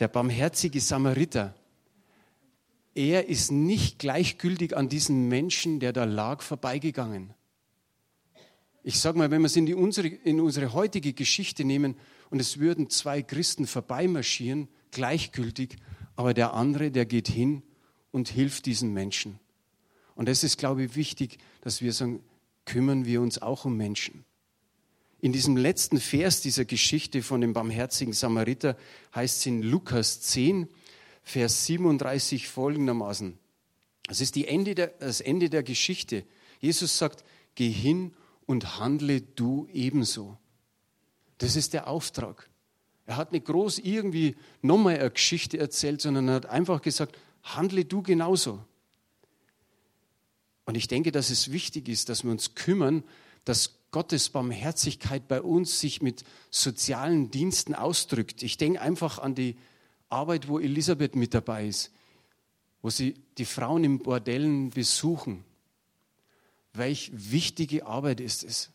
Der 0.00 0.08
barmherzige 0.08 0.80
Samariter, 0.80 1.54
er 2.92 3.28
ist 3.28 3.52
nicht 3.52 4.00
gleichgültig 4.00 4.76
an 4.76 4.88
diesen 4.88 5.28
Menschen, 5.28 5.78
der 5.78 5.92
da 5.92 6.02
lag, 6.02 6.42
vorbeigegangen. 6.42 7.35
Ich 8.86 9.00
sage 9.00 9.18
mal, 9.18 9.32
wenn 9.32 9.42
wir 9.42 9.46
es 9.46 9.56
in, 9.56 9.74
unsere, 9.74 10.06
in 10.06 10.38
unsere 10.38 10.72
heutige 10.72 11.12
Geschichte 11.12 11.64
nehmen 11.64 11.96
und 12.30 12.38
es 12.38 12.58
würden 12.58 12.88
zwei 12.88 13.20
Christen 13.20 13.66
vorbeimarschieren, 13.66 14.68
gleichgültig, 14.92 15.74
aber 16.14 16.34
der 16.34 16.54
andere, 16.54 16.92
der 16.92 17.04
geht 17.04 17.26
hin 17.26 17.64
und 18.12 18.28
hilft 18.28 18.64
diesen 18.64 18.92
Menschen. 18.92 19.40
Und 20.14 20.28
es 20.28 20.44
ist, 20.44 20.56
glaube 20.56 20.84
ich, 20.84 20.94
wichtig, 20.94 21.38
dass 21.62 21.82
wir 21.82 21.92
sagen, 21.92 22.20
kümmern 22.64 23.06
wir 23.06 23.22
uns 23.22 23.42
auch 23.42 23.64
um 23.64 23.76
Menschen. 23.76 24.24
In 25.18 25.32
diesem 25.32 25.56
letzten 25.56 25.98
Vers 25.98 26.40
dieser 26.40 26.64
Geschichte 26.64 27.24
von 27.24 27.40
dem 27.40 27.54
barmherzigen 27.54 28.12
Samariter 28.12 28.76
heißt 29.16 29.40
es 29.40 29.46
in 29.46 29.62
Lukas 29.62 30.20
10, 30.20 30.68
Vers 31.24 31.66
37 31.66 32.46
folgendermaßen. 32.46 33.36
Das 34.06 34.20
ist 34.20 34.36
Ende 34.36 34.76
der, 34.76 34.86
das 35.00 35.20
Ende 35.20 35.50
der 35.50 35.64
Geschichte. 35.64 36.22
Jesus 36.60 36.98
sagt, 36.98 37.24
geh 37.56 37.68
hin 37.68 38.12
und 38.46 38.78
handle 38.78 39.20
du 39.20 39.68
ebenso. 39.72 40.38
Das 41.38 41.56
ist 41.56 41.74
der 41.74 41.88
Auftrag. 41.88 42.48
Er 43.04 43.16
hat 43.16 43.32
nicht 43.32 43.46
groß 43.46 43.78
irgendwie 43.78 44.36
nochmal 44.62 44.98
eine 44.98 45.10
Geschichte 45.10 45.58
erzählt, 45.58 46.00
sondern 46.00 46.28
er 46.28 46.34
hat 46.34 46.46
einfach 46.46 46.82
gesagt, 46.82 47.16
handle 47.42 47.84
du 47.84 48.02
genauso. 48.02 48.64
Und 50.64 50.74
ich 50.74 50.88
denke, 50.88 51.12
dass 51.12 51.30
es 51.30 51.52
wichtig 51.52 51.88
ist, 51.88 52.08
dass 52.08 52.24
wir 52.24 52.30
uns 52.30 52.54
kümmern, 52.54 53.04
dass 53.44 53.78
Gottes 53.92 54.28
Barmherzigkeit 54.30 55.28
bei 55.28 55.40
uns 55.40 55.78
sich 55.80 56.02
mit 56.02 56.24
sozialen 56.50 57.30
Diensten 57.30 57.74
ausdrückt. 57.74 58.42
Ich 58.42 58.56
denke 58.56 58.80
einfach 58.80 59.20
an 59.20 59.36
die 59.36 59.56
Arbeit, 60.08 60.48
wo 60.48 60.58
Elisabeth 60.58 61.14
mit 61.14 61.32
dabei 61.32 61.68
ist, 61.68 61.92
wo 62.82 62.90
sie 62.90 63.14
die 63.38 63.44
Frauen 63.44 63.84
im 63.84 64.00
Bordellen 64.00 64.70
besuchen. 64.70 65.44
Welch 66.78 67.10
wichtige 67.12 67.86
Arbeit 67.86 68.20
ist 68.20 68.44
es. 68.44 68.70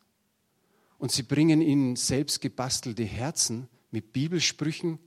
Und 0.98 1.12
sie 1.12 1.24
bringen 1.24 1.62
ihnen 1.62 1.96
selbst 1.96 2.42
gebastelte 2.42 3.04
Herzen 3.04 3.68
mit 3.90 4.14
Bibelsprüchen. 4.14 5.00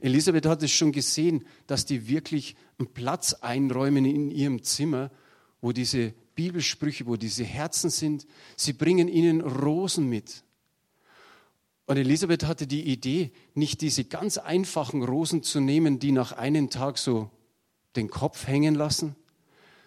Elisabeth 0.00 0.46
hat 0.46 0.62
es 0.62 0.72
schon 0.72 0.92
gesehen, 0.92 1.46
dass 1.66 1.86
die 1.86 2.08
wirklich 2.08 2.56
einen 2.78 2.92
Platz 2.92 3.34
einräumen 3.34 4.04
in 4.04 4.30
ihrem 4.30 4.62
Zimmer, 4.62 5.10
wo 5.60 5.72
diese 5.72 6.12
Bibelsprüche, 6.34 7.06
wo 7.06 7.16
diese 7.16 7.44
Herzen 7.44 7.90
sind. 7.90 8.26
Sie 8.56 8.72
bringen 8.72 9.08
ihnen 9.08 9.40
Rosen 9.40 10.08
mit. 10.08 10.44
Und 11.86 11.96
Elisabeth 11.96 12.44
hatte 12.44 12.66
die 12.66 12.82
Idee, 12.82 13.30
nicht 13.54 13.80
diese 13.80 14.04
ganz 14.04 14.38
einfachen 14.38 15.02
Rosen 15.02 15.42
zu 15.42 15.60
nehmen, 15.60 15.98
die 15.98 16.12
nach 16.12 16.32
einem 16.32 16.70
Tag 16.70 16.98
so 16.98 17.30
den 17.94 18.08
Kopf 18.08 18.46
hängen 18.46 18.74
lassen, 18.74 19.14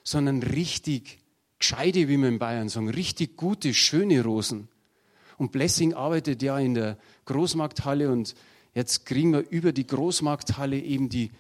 sondern 0.04 0.44
richtig 0.44 1.20
gescheite, 1.60 2.08
wie 2.08 2.18
wir 2.18 2.28
in 2.28 2.40
Bayern 2.40 2.70
sagen, 2.70 2.90
richtig 2.90 3.38
gute, 3.38 3.74
schöne 3.74 4.24
Rosen. 4.24 4.68
Und 5.38 5.52
Blessing 5.52 5.94
arbeitet 5.94 6.42
ja 6.42 6.58
in 6.58 6.74
der 6.74 6.98
Großmarkthalle 7.26 8.12
und 8.12 8.36
jetzt 8.74 9.06
kriegen 9.06 9.34
wir 9.34 9.50
über 9.50 9.72
die 9.72 9.86
Großmarkthalle 9.86 10.80
eben 10.80 11.10
die 11.10 11.32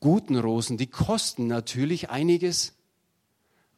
guten 0.00 0.36
Rosen. 0.36 0.76
Die 0.76 0.88
kosten 0.88 1.46
natürlich 1.46 2.10
einiges, 2.10 2.74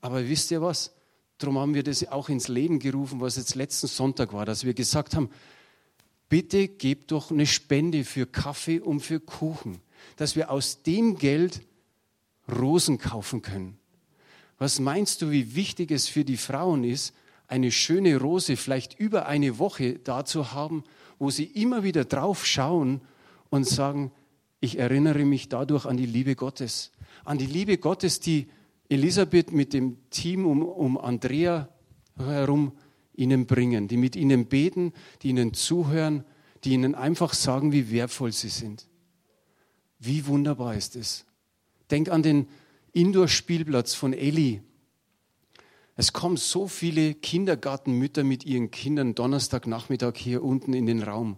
aber 0.00 0.28
wisst 0.28 0.50
ihr 0.50 0.62
was? 0.62 0.92
Darum 1.38 1.58
haben 1.58 1.74
wir 1.74 1.82
das 1.82 2.06
auch 2.08 2.28
ins 2.28 2.48
Leben 2.48 2.78
gerufen, 2.78 3.20
was 3.20 3.36
jetzt 3.36 3.54
letzten 3.54 3.88
Sonntag 3.88 4.32
war, 4.32 4.46
dass 4.46 4.64
wir 4.64 4.72
gesagt 4.72 5.14
haben, 5.14 5.30
bitte 6.28 6.68
gebt 6.68 7.12
doch 7.12 7.30
eine 7.30 7.46
Spende 7.46 8.04
für 8.04 8.26
Kaffee 8.26 8.80
und 8.80 9.00
für 9.00 9.20
Kuchen, 9.20 9.80
dass 10.16 10.34
wir 10.34 10.50
aus 10.50 10.82
dem 10.82 11.18
Geld 11.18 11.60
Rosen 12.48 12.98
kaufen 12.98 13.42
können. 13.42 13.78
Was 14.58 14.80
meinst 14.80 15.22
du, 15.22 15.30
wie 15.30 15.54
wichtig 15.54 15.90
es 15.90 16.08
für 16.08 16.24
die 16.24 16.36
Frauen 16.36 16.84
ist, 16.84 17.14
eine 17.48 17.70
schöne 17.70 18.16
Rose 18.16 18.56
vielleicht 18.56 18.98
über 18.98 19.26
eine 19.26 19.58
Woche 19.58 19.98
da 19.98 20.24
zu 20.24 20.52
haben, 20.52 20.84
wo 21.18 21.30
sie 21.30 21.44
immer 21.44 21.82
wieder 21.84 22.04
drauf 22.04 22.44
schauen 22.44 23.00
und 23.50 23.66
sagen, 23.66 24.12
ich 24.60 24.78
erinnere 24.78 25.24
mich 25.24 25.48
dadurch 25.48 25.86
an 25.86 25.96
die 25.96 26.06
Liebe 26.06 26.34
Gottes. 26.34 26.92
An 27.24 27.38
die 27.38 27.46
Liebe 27.46 27.78
Gottes, 27.78 28.20
die 28.20 28.48
Elisabeth 28.88 29.52
mit 29.52 29.72
dem 29.72 29.98
Team 30.10 30.46
um, 30.46 30.62
um 30.62 30.98
Andrea 30.98 31.68
herum 32.16 32.72
ihnen 33.14 33.46
bringen, 33.46 33.88
die 33.88 33.96
mit 33.96 34.16
ihnen 34.16 34.46
beten, 34.46 34.92
die 35.22 35.28
ihnen 35.28 35.54
zuhören, 35.54 36.24
die 36.64 36.72
ihnen 36.72 36.94
einfach 36.94 37.34
sagen, 37.34 37.72
wie 37.72 37.90
wertvoll 37.90 38.32
sie 38.32 38.48
sind. 38.48 38.88
Wie 39.98 40.26
wunderbar 40.26 40.74
ist 40.74 40.96
es. 40.96 41.24
Denk 41.90 42.08
an 42.08 42.22
den 42.22 42.48
Indoor-Spielplatz 42.96 43.92
von 43.92 44.14
Eli. 44.14 44.62
Es 45.96 46.14
kommen 46.14 46.38
so 46.38 46.66
viele 46.66 47.12
Kindergartenmütter 47.12 48.24
mit 48.24 48.46
ihren 48.46 48.70
Kindern 48.70 49.14
Donnerstagnachmittag 49.14 50.14
hier 50.16 50.42
unten 50.42 50.72
in 50.72 50.86
den 50.86 51.02
Raum. 51.02 51.36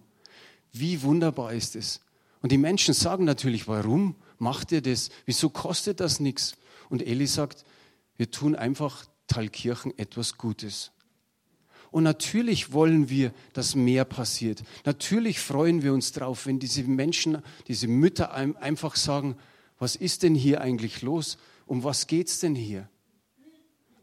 Wie 0.71 1.03
wunderbar 1.03 1.53
ist 1.53 1.75
es. 1.75 2.01
Und 2.43 2.53
die 2.53 2.59
Menschen 2.59 2.95
sagen 2.95 3.25
natürlich, 3.25 3.67
warum 3.67 4.15
macht 4.39 4.71
ihr 4.71 4.83
das? 4.83 5.11
Wieso 5.27 5.51
kostet 5.51 5.99
das 5.99 6.21
nichts? 6.21 6.55
Und 6.91 7.05
Eli 7.05 7.27
sagt, 7.27 7.65
wir 8.17 8.31
tun 8.31 8.55
einfach 8.55 9.07
Thalkirchen 9.27 9.99
etwas 9.99 10.39
Gutes. 10.39 10.93
Und 11.91 12.05
natürlich 12.05 12.73
wollen 12.73 13.11
wir, 13.11 13.33
dass 13.53 13.75
mehr 13.75 14.05
passiert. 14.05 14.63
Natürlich 14.85 15.41
freuen 15.41 15.83
wir 15.83 15.93
uns 15.93 16.13
drauf, 16.13 16.47
wenn 16.47 16.61
diese 16.61 16.85
Menschen, 16.85 17.43
diese 17.67 17.89
Mütter 17.89 18.33
einfach 18.33 18.95
sagen, 18.95 19.37
was 19.79 19.97
ist 19.97 20.23
denn 20.23 20.35
hier 20.35 20.61
eigentlich 20.61 21.03
los? 21.03 21.39
Um 21.67 21.85
was 21.85 22.07
geht 22.07 22.29
es 22.29 22.41
denn 22.41 22.55
hier? 22.55 22.89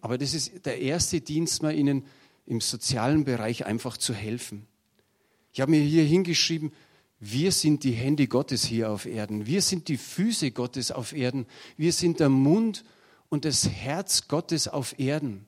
Aber 0.01 0.17
das 0.17 0.33
ist 0.33 0.65
der 0.65 0.79
erste 0.81 1.19
Dienst, 1.21 1.63
mal 1.63 1.75
ihnen 1.75 2.05
im 2.45 2.61
sozialen 2.61 3.25
Bereich 3.25 3.65
einfach 3.65 3.97
zu 3.97 4.13
helfen. 4.13 4.67
Ich 5.51 5.61
habe 5.61 5.71
mir 5.71 5.81
hier 5.81 6.03
hingeschrieben, 6.03 6.71
wir 7.19 7.51
sind 7.51 7.83
die 7.83 7.93
Hände 7.93 8.27
Gottes 8.27 8.65
hier 8.65 8.91
auf 8.91 9.05
Erden. 9.05 9.47
Wir 9.47 9.61
sind 9.61 9.87
die 9.87 9.97
Füße 9.97 10.51
Gottes 10.51 10.91
auf 10.91 11.13
Erden. 11.13 11.47
Wir 11.75 11.91
sind 11.91 12.19
der 12.19 12.29
Mund 12.29 12.83
und 13.29 13.45
das 13.45 13.67
Herz 13.67 14.27
Gottes 14.27 14.67
auf 14.67 14.99
Erden. 14.99 15.47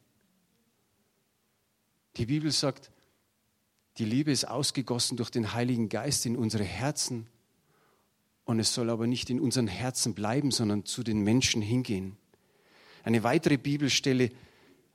Die 2.15 2.25
Bibel 2.25 2.51
sagt, 2.51 2.89
die 3.98 4.05
Liebe 4.05 4.31
ist 4.31 4.48
ausgegossen 4.48 5.17
durch 5.17 5.29
den 5.29 5.53
Heiligen 5.53 5.89
Geist 5.89 6.25
in 6.25 6.36
unsere 6.36 6.63
Herzen 6.63 7.27
und 8.48 8.62
es 8.62 8.74
soll 8.74 8.89
aber 8.89 9.08
nicht 9.08 9.30
in 9.30 9.42
unseren 9.42 9.68
Herzen 9.68 10.13
bleiben, 10.13 10.51
sondern 10.51 10.86
zu 10.86 11.04
den 11.04 11.20
Menschen 11.20 11.62
hingehen. 11.62 12.16
Eine 13.04 13.24
weitere 13.24 13.58
Bibelstelle, 13.58 14.31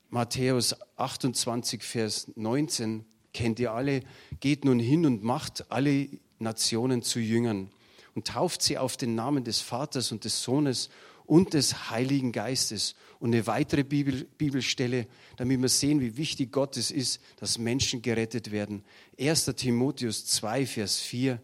Matthäus 0.08 0.74
28, 0.96 1.82
Vers 1.82 2.32
19, 2.34 3.04
kennt 3.34 3.60
ihr 3.60 3.72
alle, 3.72 4.00
geht 4.40 4.64
nun 4.64 4.78
hin 4.78 5.04
und 5.04 5.22
macht 5.22 5.70
alle 5.70 6.08
Nationen 6.38 7.02
zu 7.02 7.20
Jüngern 7.20 7.70
und 8.14 8.26
tauft 8.26 8.62
sie 8.62 8.78
auf 8.78 8.96
den 8.96 9.14
Namen 9.14 9.44
des 9.44 9.60
Vaters 9.60 10.12
und 10.12 10.24
des 10.24 10.42
Sohnes 10.42 10.88
und 11.26 11.52
des 11.52 11.90
Heiligen 11.90 12.32
Geistes. 12.32 12.94
Und 13.20 13.34
eine 13.34 13.46
weitere 13.46 13.84
Bibel, 13.84 14.26
Bibelstelle, 14.38 15.06
damit 15.36 15.60
wir 15.60 15.68
sehen, 15.68 16.00
wie 16.00 16.16
wichtig 16.16 16.52
Gott 16.52 16.78
es 16.78 16.90
ist, 16.90 17.20
dass 17.36 17.58
Menschen 17.58 18.00
gerettet 18.00 18.50
werden. 18.50 18.82
1. 19.20 19.44
Timotheus 19.56 20.24
2, 20.24 20.64
Vers 20.66 21.00
4 21.00 21.38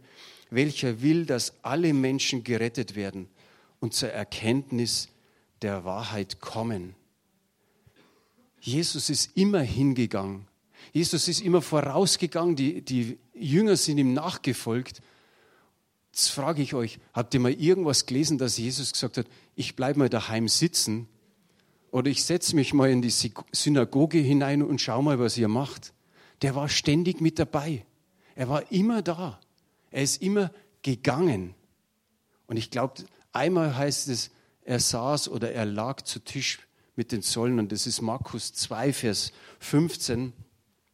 welcher 0.51 1.03
will, 1.03 1.27
dass 1.27 1.53
alle 1.63 1.93
Menschen 1.93 2.45
gerettet 2.45 2.95
werden 2.97 3.29
und 3.81 3.95
zur 3.95 4.11
Erkenntnis 4.11 5.09
der 5.63 5.85
Wahrheit 5.85 6.41
kommen. 6.41 6.95
Jesus 8.61 9.11
ist 9.11 9.37
immer 9.37 9.61
hingegangen. 9.61 10.47
Jesus 10.93 11.29
ist 11.29 11.41
immer 11.41 11.63
vorausgegangen. 11.63 12.57
Die, 12.57 12.83
die 12.83 13.19
Jünger 13.35 13.77
sind 13.77 13.99
ihm 13.99 14.15
nachgefolgt. 14.15 15.03
Jetzt 16.13 16.29
frage 16.29 16.63
ich 16.63 16.75
euch, 16.75 16.99
habt 17.13 17.35
ihr 17.35 17.41
mal 17.41 17.53
irgendwas 17.53 18.07
gelesen, 18.07 18.39
dass 18.39 18.59
Jesus 18.59 18.93
gesagt 18.93 19.19
hat, 19.19 19.27
ich 19.55 19.77
bleibe 19.77 20.01
mal 20.01 20.09
daheim 20.09 20.49
sitzen 20.49 21.09
oder 21.91 22.11
ich 22.11 22.25
setze 22.25 22.57
mich 22.57 22.75
mal 22.75 22.91
in 22.91 23.03
die 23.03 23.13
Synagoge 23.53 24.19
hinein 24.19 24.63
und 24.63 24.81
schau 24.81 25.03
mal, 25.03 25.19
was 25.19 25.39
ihr 25.39 25.49
macht? 25.49 25.93
Der 26.43 26.55
war 26.55 26.69
ständig 26.69 27.21
mit 27.21 27.39
dabei. 27.39 27.85
Er 28.35 28.49
war 28.49 28.71
immer 28.73 29.03
da. 29.03 29.41
Er 29.91 30.03
ist 30.03 30.23
immer 30.23 30.53
gegangen. 30.83 31.55
Und 32.47 32.57
ich 32.57 32.71
glaube, 32.71 33.05
einmal 33.33 33.77
heißt 33.77 34.09
es, 34.09 34.31
er 34.63 34.81
saß 34.81 35.29
oder 35.29 35.53
er 35.53 35.65
lag 35.65 36.03
zu 36.03 36.19
Tisch 36.21 36.61
mit 36.97 37.13
den 37.13 37.23
Zollen. 37.23 37.59
Und 37.59 37.73
das 37.73 37.87
ist 37.87 38.03
Markus 38.03 38.53
2, 38.53 38.93
Vers 38.93 39.33
15. 39.61 40.33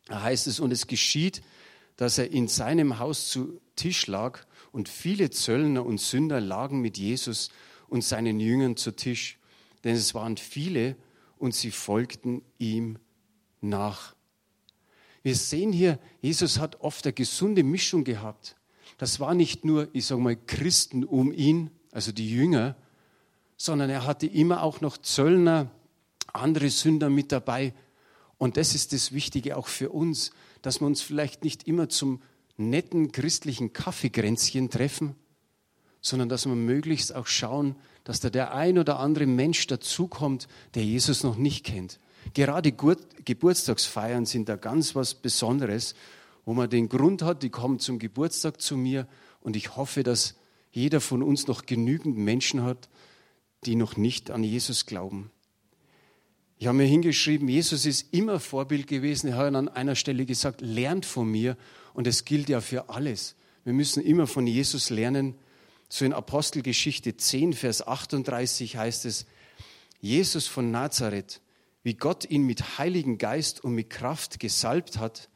Da 0.06 0.22
heißt 0.22 0.46
es, 0.46 0.60
und 0.60 0.72
es 0.72 0.86
geschieht, 0.86 1.42
dass 1.96 2.18
er 2.18 2.30
in 2.30 2.48
seinem 2.48 2.98
Haus 2.98 3.28
zu 3.28 3.60
Tisch 3.76 4.06
lag 4.06 4.40
und 4.72 4.88
viele 4.88 5.30
Zöllner 5.30 5.84
und 5.84 6.00
Sünder 6.00 6.40
lagen 6.40 6.80
mit 6.80 6.98
Jesus 6.98 7.50
und 7.88 8.02
seinen 8.04 8.40
Jüngern 8.40 8.76
zu 8.76 8.92
Tisch. 8.92 9.38
Denn 9.82 9.94
es 9.94 10.14
waren 10.14 10.36
viele 10.36 10.96
und 11.38 11.54
sie 11.54 11.70
folgten 11.70 12.42
ihm 12.58 12.98
nach. 13.60 14.14
Wir 15.22 15.36
sehen 15.36 15.72
hier, 15.72 15.98
Jesus 16.20 16.58
hat 16.58 16.80
oft 16.80 17.06
eine 17.06 17.12
gesunde 17.12 17.62
Mischung 17.62 18.04
gehabt 18.04 18.56
das 18.98 19.20
war 19.20 19.34
nicht 19.34 19.64
nur, 19.64 19.88
ich 19.92 20.06
sage 20.06 20.20
mal, 20.20 20.36
Christen 20.36 21.04
um 21.04 21.32
ihn, 21.32 21.70
also 21.92 22.12
die 22.12 22.30
Jünger, 22.30 22.76
sondern 23.56 23.90
er 23.90 24.06
hatte 24.06 24.26
immer 24.26 24.62
auch 24.62 24.80
noch 24.80 24.96
Zöllner, 24.98 25.70
andere 26.32 26.70
Sünder 26.70 27.10
mit 27.10 27.32
dabei. 27.32 27.74
Und 28.38 28.56
das 28.56 28.74
ist 28.74 28.92
das 28.92 29.12
Wichtige 29.12 29.56
auch 29.56 29.68
für 29.68 29.90
uns, 29.90 30.32
dass 30.62 30.80
wir 30.80 30.86
uns 30.86 31.00
vielleicht 31.00 31.44
nicht 31.44 31.66
immer 31.66 31.88
zum 31.88 32.20
netten 32.56 33.12
christlichen 33.12 33.72
Kaffeegränzchen 33.72 34.70
treffen, 34.70 35.14
sondern 36.00 36.28
dass 36.28 36.46
wir 36.46 36.54
möglichst 36.54 37.14
auch 37.14 37.26
schauen, 37.26 37.76
dass 38.04 38.20
da 38.20 38.30
der 38.30 38.54
ein 38.54 38.78
oder 38.78 38.98
andere 38.98 39.26
Mensch 39.26 39.66
dazukommt, 39.66 40.46
der 40.74 40.84
Jesus 40.84 41.22
noch 41.22 41.36
nicht 41.36 41.64
kennt. 41.64 41.98
Gerade 42.34 42.72
Geburtstagsfeiern 42.72 44.26
sind 44.26 44.48
da 44.48 44.56
ganz 44.56 44.94
was 44.94 45.14
Besonderes 45.14 45.94
wo 46.44 46.54
man 46.54 46.70
den 46.70 46.88
Grund 46.88 47.22
hat, 47.22 47.42
die 47.42 47.50
kommen 47.50 47.78
zum 47.78 47.98
Geburtstag 47.98 48.60
zu 48.60 48.76
mir 48.76 49.06
und 49.40 49.56
ich 49.56 49.76
hoffe, 49.76 50.02
dass 50.02 50.36
jeder 50.72 51.00
von 51.00 51.22
uns 51.22 51.46
noch 51.46 51.66
genügend 51.66 52.16
Menschen 52.16 52.62
hat, 52.62 52.88
die 53.64 53.76
noch 53.76 53.96
nicht 53.96 54.30
an 54.30 54.42
Jesus 54.42 54.86
glauben. 54.86 55.30
Ich 56.56 56.66
habe 56.66 56.76
mir 56.78 56.86
hingeschrieben, 56.86 57.48
Jesus 57.48 57.84
ist 57.84 58.12
immer 58.12 58.40
Vorbild 58.40 58.86
gewesen. 58.86 59.28
Er 59.28 59.36
hat 59.36 59.54
an 59.54 59.68
einer 59.68 59.96
Stelle 59.96 60.24
gesagt, 60.24 60.60
lernt 60.60 61.04
von 61.04 61.28
mir. 61.30 61.56
Und 61.92 62.06
es 62.06 62.24
gilt 62.24 62.48
ja 62.48 62.60
für 62.60 62.88
alles. 62.88 63.36
Wir 63.64 63.72
müssen 63.72 64.02
immer 64.02 64.26
von 64.26 64.46
Jesus 64.46 64.90
lernen. 64.90 65.34
So 65.88 66.04
in 66.04 66.12
Apostelgeschichte 66.12 67.16
10, 67.16 67.52
Vers 67.52 67.86
38 67.86 68.76
heißt 68.76 69.04
es, 69.04 69.26
Jesus 70.00 70.46
von 70.46 70.70
Nazareth, 70.70 71.40
wie 71.82 71.94
Gott 71.94 72.28
ihn 72.28 72.44
mit 72.44 72.78
Heiligen 72.78 73.18
Geist 73.18 73.62
und 73.62 73.74
mit 73.74 73.90
Kraft 73.90 74.40
gesalbt 74.40 74.98
hat, 74.98 75.28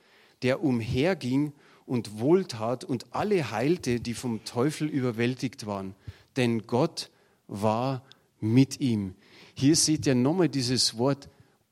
der 0.42 0.62
umherging 0.62 1.52
und 1.86 2.18
wohltat 2.18 2.84
und 2.84 3.06
alle 3.10 3.50
heilte, 3.50 4.00
die 4.00 4.14
vom 4.14 4.44
Teufel 4.44 4.88
überwältigt 4.88 5.66
waren. 5.66 5.94
Denn 6.36 6.66
Gott 6.66 7.10
war 7.46 8.02
mit 8.40 8.80
ihm. 8.80 9.14
Hier 9.54 9.74
seht 9.74 10.06
ihr 10.06 10.14
nochmal 10.14 10.48
dieses 10.48 10.98
Wort 10.98 11.28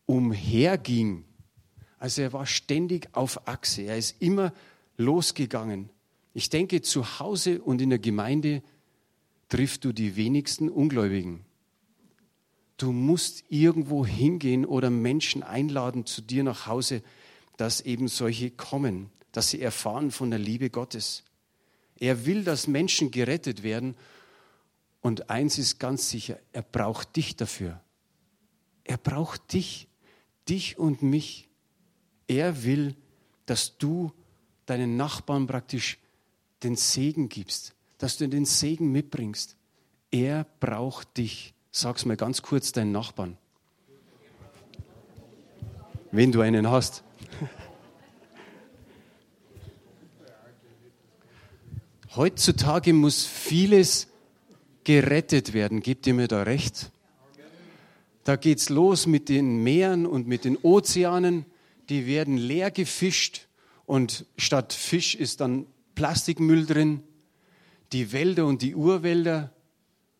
umherging. 0.06 1.24
Also 1.98 2.22
er 2.22 2.32
war 2.32 2.46
ständig 2.46 3.08
auf 3.12 3.46
Achse. 3.46 3.82
Er 3.82 3.96
ist 3.96 4.16
immer 4.20 4.52
losgegangen. 4.96 5.90
Ich 6.34 6.50
denke, 6.50 6.82
zu 6.82 7.18
Hause 7.18 7.62
und 7.62 7.80
in 7.80 7.90
der 7.90 7.98
Gemeinde 7.98 8.62
triffst 9.48 9.84
du 9.84 9.92
die 9.92 10.16
wenigsten 10.16 10.68
Ungläubigen. 10.68 11.44
Du 12.76 12.92
musst 12.92 13.44
irgendwo 13.48 14.04
hingehen 14.04 14.66
oder 14.66 14.90
Menschen 14.90 15.42
einladen 15.42 16.04
zu 16.04 16.20
dir 16.20 16.44
nach 16.44 16.66
Hause, 16.66 17.02
dass 17.56 17.80
eben 17.80 18.08
solche 18.08 18.50
kommen, 18.50 19.10
dass 19.32 19.50
sie 19.50 19.60
erfahren 19.60 20.10
von 20.10 20.30
der 20.30 20.38
Liebe 20.38 20.70
Gottes. 20.70 21.24
Er 21.98 22.26
will, 22.26 22.44
dass 22.44 22.66
Menschen 22.66 23.10
gerettet 23.10 23.62
werden. 23.62 23.96
Und 25.00 25.30
eins 25.30 25.58
ist 25.58 25.78
ganz 25.78 26.10
sicher, 26.10 26.38
er 26.52 26.62
braucht 26.62 27.16
dich 27.16 27.36
dafür. 27.36 27.80
Er 28.84 28.98
braucht 28.98 29.52
dich, 29.52 29.88
dich 30.48 30.78
und 30.78 31.02
mich. 31.02 31.48
Er 32.28 32.64
will, 32.64 32.94
dass 33.46 33.78
du 33.78 34.12
deinen 34.66 34.96
Nachbarn 34.96 35.46
praktisch 35.46 35.98
den 36.62 36.76
Segen 36.76 37.28
gibst, 37.28 37.74
dass 37.98 38.16
du 38.16 38.28
den 38.28 38.44
Segen 38.44 38.90
mitbringst. 38.92 39.56
Er 40.10 40.44
braucht 40.60 41.16
dich. 41.16 41.54
Sag's 41.70 42.04
mal 42.04 42.16
ganz 42.16 42.42
kurz 42.42 42.72
deinen 42.72 42.92
Nachbarn. 42.92 43.36
Wenn 46.10 46.32
du 46.32 46.40
einen 46.40 46.70
hast. 46.70 47.02
Heutzutage 52.16 52.94
muss 52.94 53.26
vieles 53.26 54.08
gerettet 54.84 55.52
werden. 55.52 55.80
Gebt 55.80 56.06
ihr 56.06 56.14
mir 56.14 56.28
da 56.28 56.44
recht? 56.44 56.90
Da 58.24 58.36
geht's 58.36 58.70
los 58.70 59.06
mit 59.06 59.28
den 59.28 59.62
Meeren 59.62 60.06
und 60.06 60.26
mit 60.26 60.46
den 60.46 60.56
Ozeanen. 60.56 61.44
Die 61.90 62.06
werden 62.06 62.38
leer 62.38 62.70
gefischt 62.70 63.48
und 63.84 64.24
statt 64.38 64.72
Fisch 64.72 65.14
ist 65.14 65.42
dann 65.42 65.66
Plastikmüll 65.94 66.64
drin. 66.64 67.02
Die 67.92 68.12
Wälder 68.12 68.46
und 68.46 68.62
die 68.62 68.74
Urwälder. 68.74 69.52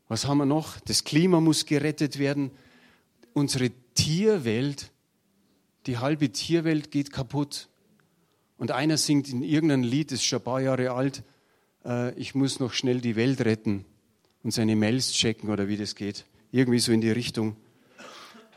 Was 0.07 0.27
haben 0.27 0.37
wir 0.37 0.47
noch? 0.47 0.79
Das 0.81 1.03
Klima 1.03 1.41
muss 1.41 1.65
gerettet 1.65 2.19
werden. 2.19 2.51
Unsere 3.33 3.71
Tierwelt, 3.95 4.93
die 5.87 5.97
halbe 5.97 6.31
Tierwelt 6.31 6.91
geht 6.91 7.11
kaputt. 7.11 7.71
Und 8.59 8.71
einer 8.71 8.99
singt 8.99 9.31
in 9.31 9.43
irgendeinem 9.43 9.83
Lied, 9.83 10.11
das 10.11 10.19
ist 10.19 10.27
schon 10.27 10.41
ein 10.41 10.45
paar 10.45 10.61
Jahre 10.61 10.91
alt, 10.91 11.25
äh, 11.87 12.13
ich 12.15 12.35
muss 12.35 12.61
noch 12.61 12.73
schnell 12.73 13.01
die 13.01 13.17
Welt 13.17 13.41
retten 13.43 13.85
und 14.43 14.53
seine 14.53 14.77
Mails 14.77 15.13
checken 15.13 15.51
oder 15.51 15.69
wie 15.69 15.77
das 15.77 15.95
geht. 15.95 16.27
Irgendwie 16.51 16.79
so 16.79 16.93
in 16.93 17.01
die 17.01 17.11
Richtung. 17.11 17.57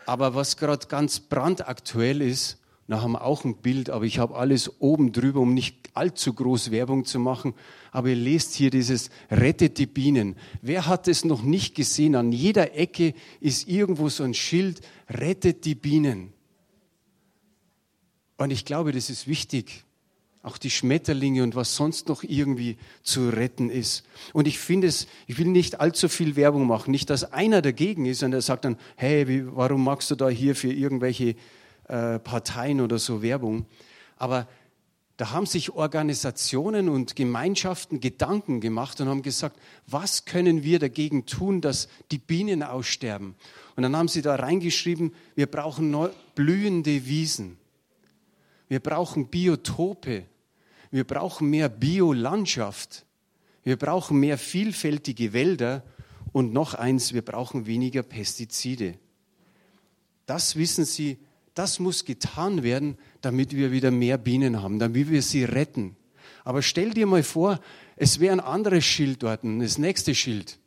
Aber 0.05 0.35
was 0.35 0.57
gerade 0.57 0.87
ganz 0.87 1.19
brandaktuell 1.19 2.21
ist, 2.21 2.57
da 2.87 3.01
haben 3.01 3.11
wir 3.11 3.23
auch 3.23 3.45
ein 3.45 3.57
Bild, 3.57 3.91
aber 3.91 4.05
ich 4.05 4.17
habe 4.17 4.35
alles 4.35 4.81
oben 4.81 5.11
drüber, 5.11 5.41
um 5.41 5.53
nicht 5.53 5.91
allzu 5.93 6.33
groß 6.33 6.71
Werbung 6.71 7.05
zu 7.05 7.19
machen. 7.19 7.53
Aber 7.91 8.09
ihr 8.09 8.15
lest 8.15 8.55
hier 8.55 8.71
dieses 8.71 9.11
Rettet 9.29 9.77
die 9.77 9.85
Bienen. 9.85 10.35
Wer 10.63 10.87
hat 10.87 11.07
es 11.07 11.23
noch 11.23 11.43
nicht 11.43 11.75
gesehen? 11.75 12.15
An 12.15 12.31
jeder 12.31 12.75
Ecke 12.75 13.13
ist 13.39 13.67
irgendwo 13.67 14.09
so 14.09 14.23
ein 14.23 14.33
Schild, 14.33 14.81
Rettet 15.07 15.65
die 15.65 15.75
Bienen. 15.75 16.33
Und 18.37 18.49
ich 18.49 18.65
glaube, 18.65 18.91
das 18.91 19.11
ist 19.11 19.27
wichtig, 19.27 19.83
auch 20.41 20.57
die 20.57 20.69
Schmetterlinge 20.69 21.43
und 21.43 21.55
was 21.55 21.75
sonst 21.75 22.07
noch 22.07 22.23
irgendwie 22.23 22.77
zu 23.03 23.29
retten 23.29 23.69
ist. 23.69 24.05
Und 24.31 24.47
ich 24.47 24.57
finde 24.57 24.87
es, 24.87 25.07
ich 25.27 25.37
will 25.37 25.47
nicht 25.47 25.81
allzu 25.81 26.07
viel 26.07 26.35
Werbung 26.35 26.65
machen, 26.65 26.91
nicht, 26.91 27.09
dass 27.09 27.33
einer 27.33 27.61
dagegen 27.61 28.05
ist 28.05 28.23
und 28.23 28.33
er 28.33 28.41
sagt 28.41 28.65
dann, 28.65 28.77
hey, 28.95 29.27
wie, 29.27 29.55
warum 29.55 29.83
machst 29.83 30.11
du 30.11 30.15
da 30.15 30.29
hier 30.29 30.55
für 30.55 30.71
irgendwelche 30.71 31.35
äh, 31.87 32.19
Parteien 32.19 32.79
oder 32.79 32.99
so 32.99 33.21
Werbung? 33.21 33.65
Aber 34.15 34.47
da 35.17 35.31
haben 35.31 35.45
sich 35.45 35.71
Organisationen 35.71 36.87
und 36.87 37.17
Gemeinschaften 37.17 37.99
Gedanken 37.99 38.61
gemacht 38.61 39.01
und 39.01 39.09
haben 39.09 39.21
gesagt, 39.21 39.59
was 39.85 40.23
können 40.23 40.63
wir 40.63 40.79
dagegen 40.79 41.25
tun, 41.25 41.59
dass 41.59 41.89
die 42.11 42.17
Bienen 42.17 42.63
aussterben? 42.63 43.35
Und 43.75 43.83
dann 43.83 43.97
haben 43.97 44.07
sie 44.07 44.21
da 44.21 44.35
reingeschrieben, 44.35 45.13
wir 45.35 45.47
brauchen 45.47 45.93
blühende 46.35 47.05
Wiesen. 47.05 47.57
Wir 48.69 48.79
brauchen 48.79 49.27
Biotope. 49.27 50.25
Wir 50.91 51.03
brauchen 51.03 51.49
mehr 51.49 51.67
Biolandschaft. 51.67 53.05
Wir 53.63 53.75
brauchen 53.75 54.19
mehr 54.19 54.37
vielfältige 54.37 55.33
Wälder. 55.33 55.83
Und 56.31 56.53
noch 56.53 56.75
eins, 56.75 57.13
wir 57.13 57.23
brauchen 57.23 57.65
weniger 57.65 58.03
Pestizide. 58.03 58.97
Das 60.25 60.55
wissen 60.55 60.85
Sie, 60.85 61.17
das 61.59 61.79
muss 61.79 62.05
getan 62.05 62.63
werden, 62.63 62.97
damit 63.19 63.53
wir 63.53 63.73
wieder 63.73 63.91
mehr 63.91 64.17
Bienen 64.17 64.61
haben, 64.61 64.79
damit 64.79 65.09
wir 65.09 65.21
sie 65.21 65.43
retten. 65.43 65.97
Aber 66.45 66.61
stell 66.61 66.91
dir 66.91 67.05
mal 67.05 67.23
vor, 67.23 67.59
es 67.97 68.21
wäre 68.21 68.31
ein 68.31 68.39
anderes 68.39 68.85
Schild 68.85 69.23
dort, 69.23 69.41
das 69.43 69.77
nächste 69.77 70.15
Schild. 70.15 70.57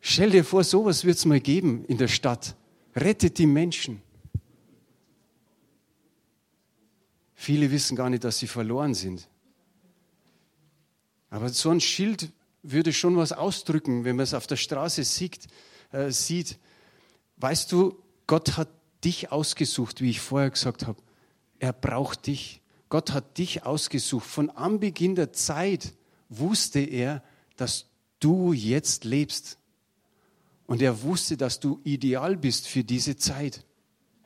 Stell 0.00 0.30
dir 0.30 0.44
vor, 0.44 0.62
sowas 0.62 1.04
wird 1.04 1.16
es 1.16 1.24
mal 1.24 1.40
geben 1.40 1.84
in 1.86 1.96
der 1.96 2.08
Stadt. 2.08 2.54
Rettet 2.94 3.38
die 3.38 3.46
Menschen. 3.46 4.02
Viele 7.36 7.70
wissen 7.70 7.96
gar 7.96 8.10
nicht, 8.10 8.24
dass 8.24 8.38
sie 8.38 8.46
verloren 8.46 8.94
sind. 8.94 9.28
Aber 11.28 11.50
so 11.50 11.70
ein 11.70 11.80
Schild 11.80 12.32
würde 12.62 12.94
schon 12.94 13.16
was 13.16 13.32
ausdrücken, 13.32 14.04
wenn 14.04 14.16
man 14.16 14.24
es 14.24 14.34
auf 14.34 14.46
der 14.46 14.56
Straße 14.56 15.04
sieht. 15.04 15.46
Äh, 15.92 16.10
sieht. 16.10 16.58
Weißt 17.36 17.70
du, 17.70 18.02
Gott 18.26 18.56
hat 18.56 18.70
dich 19.04 19.30
ausgesucht, 19.30 20.00
wie 20.00 20.10
ich 20.10 20.20
vorher 20.20 20.50
gesagt 20.50 20.86
habe. 20.86 21.00
Er 21.58 21.74
braucht 21.74 22.26
dich. 22.26 22.62
Gott 22.88 23.12
hat 23.12 23.36
dich 23.36 23.64
ausgesucht. 23.64 24.26
Von 24.26 24.48
Anbeginn 24.48 25.14
der 25.14 25.32
Zeit 25.34 25.92
wusste 26.30 26.80
er, 26.80 27.22
dass 27.56 27.90
du 28.18 28.54
jetzt 28.54 29.04
lebst. 29.04 29.58
Und 30.66 30.80
er 30.80 31.02
wusste, 31.02 31.36
dass 31.36 31.60
du 31.60 31.80
ideal 31.84 32.36
bist 32.36 32.66
für 32.66 32.82
diese 32.82 33.16
Zeit. 33.16 33.65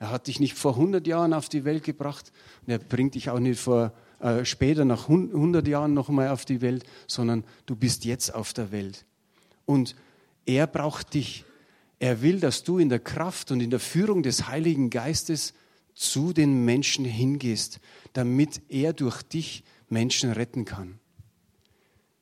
Er 0.01 0.11
hat 0.11 0.27
dich 0.29 0.41
nicht 0.41 0.55
vor 0.55 0.73
100 0.73 1.07
Jahren 1.07 1.35
auf 1.35 1.51
die 1.51 1.65
Welt 1.65 1.85
gebracht 1.85 2.33
und 2.67 2.73
er 2.73 2.79
bringt 2.79 3.15
dich 3.15 3.29
auch 3.29 3.39
nicht 3.39 3.61
vor, 3.61 3.93
äh, 4.19 4.47
später 4.47 4.87
nach 4.87 5.09
100 5.09 5.69
Jahren 5.69 5.93
noch 5.93 6.09
einmal 6.09 6.31
auf 6.31 6.47
die 6.47 6.63
Welt, 6.63 6.85
sondern 7.07 7.45
du 7.67 7.77
bist 7.77 8.07
jetzt 8.07 8.35
auf 8.35 8.55
der 8.55 8.73
Welt. 8.73 9.05
Und 9.67 9.95
er 10.47 10.67
braucht 10.67 11.13
dich. 11.13 11.45
Er 11.99 12.23
will, 12.23 12.41
dass 12.41 12.65
du 12.65 12.79
in 12.79 12.89
der 12.89 12.99
Kraft 12.99 13.51
und 13.51 13.61
in 13.61 13.69
der 13.69 13.79
Führung 13.79 14.23
des 14.23 14.49
Heiligen 14.49 14.89
Geistes 14.89 15.53
zu 15.95 16.33
den 16.33 16.65
Menschen 16.65 17.05
hingehst, 17.05 17.79
damit 18.15 18.63
er 18.71 18.95
durch 18.95 19.23
dich 19.23 19.65
Menschen 19.91 20.33
retten 20.33 20.65
kann. 20.65 20.99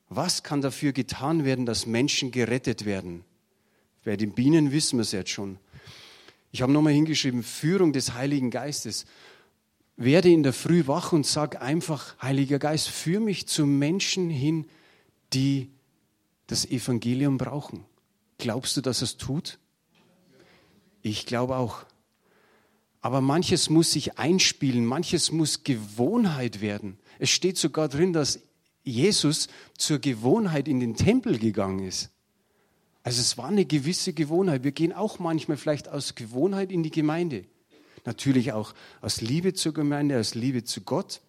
Was 0.09 0.43
kann 0.43 0.59
dafür 0.59 0.91
getan 0.91 1.45
werden, 1.45 1.65
dass 1.65 1.85
Menschen 1.85 2.31
gerettet 2.31 2.83
werden? 2.83 3.23
Bei 4.03 4.17
den 4.17 4.33
Bienen 4.33 4.73
wissen 4.73 4.97
wir 4.97 5.03
es 5.03 5.13
jetzt 5.13 5.29
schon. 5.29 5.59
Ich 6.51 6.61
habe 6.61 6.71
nochmal 6.71 6.93
hingeschrieben, 6.93 7.43
Führung 7.43 7.93
des 7.93 8.13
Heiligen 8.13 8.49
Geistes. 8.49 9.05
Werde 9.97 10.29
in 10.29 10.43
der 10.43 10.53
Früh 10.53 10.87
wach 10.87 11.11
und 11.11 11.25
sag 11.25 11.61
einfach, 11.61 12.15
Heiliger 12.21 12.59
Geist, 12.59 12.87
führ 12.87 13.19
mich 13.19 13.47
zu 13.47 13.65
Menschen 13.65 14.29
hin, 14.29 14.65
die 15.33 15.69
das 16.47 16.65
Evangelium 16.65 17.37
brauchen. 17.37 17.85
Glaubst 18.37 18.77
du, 18.77 18.81
dass 18.81 19.01
es 19.01 19.17
tut? 19.17 19.59
Ich 21.01 21.25
glaube 21.25 21.57
auch. 21.57 21.85
Aber 23.01 23.21
manches 23.21 23.69
muss 23.69 23.91
sich 23.91 24.17
einspielen, 24.17 24.85
manches 24.85 25.31
muss 25.31 25.63
Gewohnheit 25.63 26.61
werden. 26.61 26.97
Es 27.19 27.29
steht 27.29 27.57
sogar 27.57 27.87
drin, 27.87 28.11
dass 28.13 28.39
Jesus 28.83 29.47
zur 29.77 29.99
Gewohnheit 29.99 30.67
in 30.67 30.79
den 30.79 30.95
Tempel 30.95 31.37
gegangen 31.37 31.85
ist. 31.85 32.09
Also 33.03 33.21
es 33.21 33.37
war 33.37 33.47
eine 33.47 33.65
gewisse 33.65 34.13
Gewohnheit. 34.13 34.63
Wir 34.63 34.71
gehen 34.71 34.93
auch 34.93 35.19
manchmal 35.19 35.57
vielleicht 35.57 35.87
aus 35.87 36.15
Gewohnheit 36.15 36.71
in 36.71 36.83
die 36.83 36.91
Gemeinde. 36.91 37.45
Natürlich 38.05 38.51
auch 38.51 38.73
aus 39.01 39.21
Liebe 39.21 39.53
zur 39.53 39.73
Gemeinde, 39.73 40.19
aus 40.19 40.35
Liebe 40.35 40.63
zu 40.63 40.81
Gott. 40.81 41.21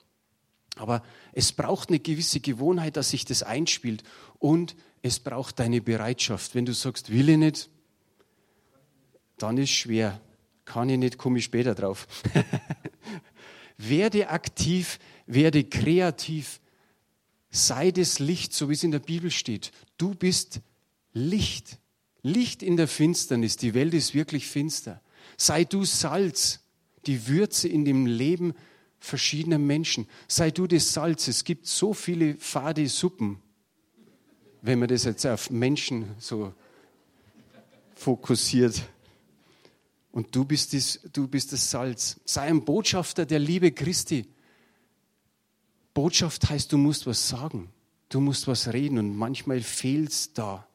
Aber 0.77 1.03
es 1.33 1.53
braucht 1.53 1.89
eine 1.89 2.01
gewisse 2.01 2.41
Gewohnheit, 2.41 2.97
dass 2.97 3.11
sich 3.11 3.25
das 3.25 3.43
einspielt. 3.43 4.03
Und 4.39 4.77
es 5.03 5.21
braucht 5.21 5.59
deine 5.59 5.81
Bereitschaft. 5.81 6.55
Wenn 6.55 6.67
du 6.67 6.73
sagst, 6.73 7.11
will 7.11 7.29
ich 7.29 7.37
nicht, 7.37 7.71
dann 9.39 9.57
ist 9.57 9.71
es 9.71 9.77
schwer. 9.77 10.21
Kann 10.65 10.89
ich 10.89 10.99
nicht, 10.99 11.19
komme 11.19 11.39
ich 11.39 11.45
später 11.45 11.75
drauf. 11.75 12.07
werde 13.77 14.29
aktiv, 14.29 14.99
werde 15.27 15.65
kreativ, 15.65 16.61
sei 17.51 17.91
das 17.91 18.19
Licht, 18.19 18.53
so 18.53 18.69
wie 18.69 18.75
es 18.75 18.85
in 18.85 18.91
der 18.91 18.99
Bibel 18.99 19.31
steht. 19.31 19.73
Du 19.97 20.15
bist 20.15 20.61
Licht. 21.13 21.79
Licht 22.23 22.63
in 22.63 22.77
der 22.77 22.89
Finsternis. 22.89 23.57
Die 23.57 23.75
Welt 23.75 23.95
ist 23.95 24.15
wirklich 24.15 24.47
finster. 24.47 25.01
Sei 25.37 25.65
du 25.65 25.85
Salz, 25.85 26.61
die 27.07 27.27
Würze 27.27 27.69
in 27.69 27.85
dem 27.85 28.07
Leben 28.07 28.55
verschiedener 28.99 29.59
Menschen. 29.59 30.07
Sei 30.29 30.51
du 30.51 30.67
das 30.67 30.93
Salz. 30.93 31.29
Es 31.29 31.45
gibt 31.45 31.67
so 31.67 31.95
viele 31.95 32.37
fade 32.37 32.89
Suppen, 32.89 33.41
wenn 34.63 34.79
man 34.79 34.89
das 34.89 35.05
jetzt 35.05 35.27
auf 35.27 35.51
Menschen 35.51 36.15
so 36.19 36.53
fokussiert. 37.95 38.83
Und 40.13 40.35
du 40.35 40.45
bist, 40.45 40.75
das, 40.75 41.01
du 41.13 41.29
bist 41.29 41.53
das 41.53 41.71
Salz. 41.71 42.21
Sei 42.25 42.43
ein 42.43 42.65
Botschafter 42.65 43.25
der 43.25 43.39
Liebe 43.39 43.73
Christi. 43.73 44.27
Botschaft 45.95 46.51
heißt, 46.51 46.73
du 46.73 46.79
musst 46.79 47.07
was 47.07 47.29
sagen. 47.29 47.71
Du 48.09 48.21
musst 48.21 48.49
was 48.49 48.73
reden 48.73 48.99
und 48.99 49.17
manchmal 49.17 49.61
fehlt 49.61 50.11
es 50.11 50.33
da. 50.33 50.67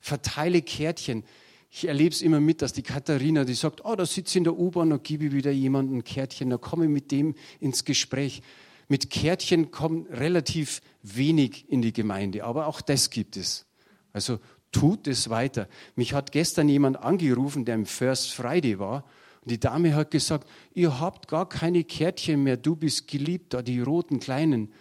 Verteile 0.00 0.62
Kärtchen. 0.62 1.24
ich 1.70 1.86
erlebe 1.86 2.14
es 2.14 2.22
immer 2.22 2.40
mit, 2.40 2.62
dass 2.62 2.72
die 2.72 2.82
Katharina, 2.82 3.44
die 3.44 3.54
sagt, 3.54 3.84
oh, 3.84 3.94
da 3.94 4.06
sitze 4.06 4.30
ich 4.30 4.36
in 4.36 4.44
der 4.44 4.58
U-Bahn, 4.58 4.90
da 4.90 4.96
gebe 4.96 5.26
ich 5.26 5.32
wieder 5.32 5.50
jemandem 5.50 5.98
ein 5.98 6.04
Kärtchen, 6.04 6.50
da 6.50 6.56
komme 6.56 6.84
ich 6.84 6.90
mit 6.90 7.10
dem 7.12 7.34
ins 7.60 7.84
Gespräch. 7.84 8.42
Mit 8.88 9.10
Kärtchen 9.10 9.70
kommt 9.70 10.10
relativ 10.10 10.80
wenig 11.02 11.66
in 11.68 11.80
die 11.80 11.92
Gemeinde, 11.92 12.44
aber 12.44 12.66
auch 12.66 12.80
das 12.80 13.10
gibt 13.10 13.36
es. 13.36 13.66
Also 14.12 14.40
tut 14.72 15.06
es 15.06 15.30
weiter. 15.30 15.68
Mich 15.94 16.12
hat 16.12 16.32
gestern 16.32 16.68
jemand 16.68 16.96
angerufen, 16.96 17.64
der 17.64 17.76
im 17.76 17.86
First 17.86 18.32
Friday 18.32 18.78
war, 18.78 19.04
und 19.42 19.50
die 19.50 19.60
Dame 19.60 19.94
hat 19.94 20.10
gesagt, 20.10 20.48
ihr 20.74 21.00
habt 21.00 21.28
gar 21.28 21.48
keine 21.48 21.84
Kärtchen 21.84 22.42
mehr, 22.42 22.56
du 22.56 22.76
bist 22.76 23.08
geliebt, 23.08 23.54
da 23.54 23.62
die 23.62 23.80
roten 23.80 24.20
kleinen. 24.20 24.72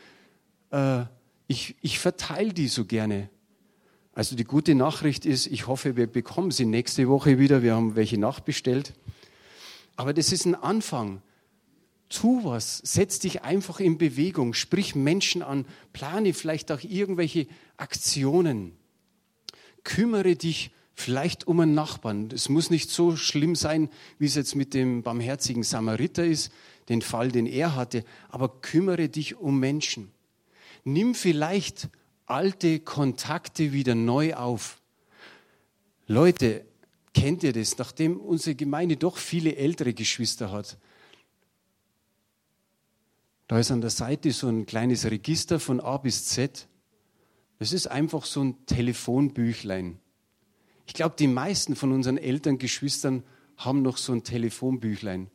Äh, 0.72 1.04
ich, 1.48 1.76
ich 1.82 2.00
verteile 2.00 2.54
die 2.54 2.68
so 2.68 2.86
gerne. 2.86 3.30
Also 4.14 4.36
die 4.36 4.44
gute 4.44 4.76
Nachricht 4.76 5.26
ist, 5.26 5.48
ich 5.48 5.68
hoffe, 5.68 5.96
wir 5.96 6.08
bekommen 6.08 6.52
sie 6.52 6.66
nächste 6.66 7.08
Woche 7.08 7.40
wieder. 7.40 7.64
Wir 7.64 7.76
haben 7.76 7.96
welche 7.96 8.18
nachbestellt. 8.18 8.94
Aber 9.96 10.14
das 10.14 10.32
ist 10.32 10.46
ein 10.46 10.56
Anfang. 10.56 11.22
Tu 12.10 12.44
was, 12.44 12.80
setz 12.80 13.20
dich 13.20 13.44
einfach 13.44 13.80
in 13.80 14.00
Bewegung, 14.00 14.56
sprich 14.56 14.96
Menschen 14.96 15.44
an, 15.44 15.66
plane 15.94 16.34
vielleicht 16.34 16.72
auch 16.72 16.82
irgendwelche 16.82 17.48
Aktionen. 17.78 18.72
Kümmere 19.84 20.36
dich 20.36 20.72
vielleicht 20.96 21.48
um 21.48 21.60
einen 21.60 21.76
Nachbarn. 21.76 22.30
Es 22.34 22.50
muss 22.50 22.72
nicht 22.72 22.90
so 22.90 23.16
schlimm 23.16 23.56
sein, 23.56 23.90
wie 24.18 24.26
es 24.26 24.36
jetzt 24.36 24.56
mit 24.56 24.74
dem 24.74 25.04
barmherzigen 25.04 25.64
Samariter 25.64 26.26
ist, 26.26 26.52
den 26.90 27.02
Fall, 27.02 27.32
den 27.32 27.46
er 27.46 27.76
hatte, 27.76 28.04
aber 28.30 28.62
kümmere 28.62 29.08
dich 29.08 29.36
um 29.36 29.60
Menschen. 29.60 30.12
Nimm 30.84 31.14
vielleicht 31.14 31.90
alte 32.30 32.80
Kontakte 32.80 33.74
wieder 33.74 33.96
neu 33.96 34.34
auf. 34.36 34.82
Leute, 36.08 36.66
kennt 37.14 37.44
ihr 37.44 37.54
das? 37.54 37.78
Nachdem 37.78 38.20
unsere 38.20 38.56
Gemeinde 38.56 38.98
doch 38.98 39.18
viele 39.18 39.56
ältere 39.56 39.94
Geschwister 39.94 40.52
hat, 40.52 40.78
da 43.48 43.58
ist 43.58 43.72
an 43.72 43.82
der 43.82 43.90
Seite 43.90 44.32
so 44.32 44.48
ein 44.48 44.68
kleines 44.68 45.06
Register 45.06 45.60
von 45.60 45.80
A 45.80 45.98
bis 45.98 46.26
Z. 46.26 46.68
Das 47.58 47.74
ist 47.74 47.88
einfach 47.88 48.24
so 48.26 48.44
ein 48.44 48.64
Telefonbüchlein. 48.68 50.00
Ich 50.86 50.94
glaube, 50.94 51.16
die 51.18 51.28
meisten 51.28 51.76
von 51.76 51.92
unseren 51.92 52.18
Eltern, 52.18 52.60
Geschwistern 52.60 53.24
haben 53.58 53.82
noch 53.82 53.98
so 53.98 54.14
ein 54.14 54.24
Telefonbüchlein. 54.24 55.32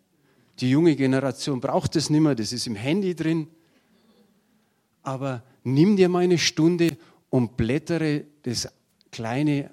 Die 0.61 0.71
junge 0.71 0.95
Generation 0.95 1.61
braucht 1.61 1.97
es 1.97 2.09
nicht 2.09 2.21
mehr, 2.21 2.37
das 2.37 2.53
ist 2.53 2.69
im 2.69 2.77
Handy 2.77 3.17
drin. 3.17 3.49
Aber 5.05 5.45
nimm 5.63 5.97
dir 5.97 6.09
mal 6.09 6.25
eine 6.25 6.39
Stunde 6.39 6.97
und 7.31 7.57
blättere 7.57 8.25
das 8.43 8.69
kleine 9.13 9.71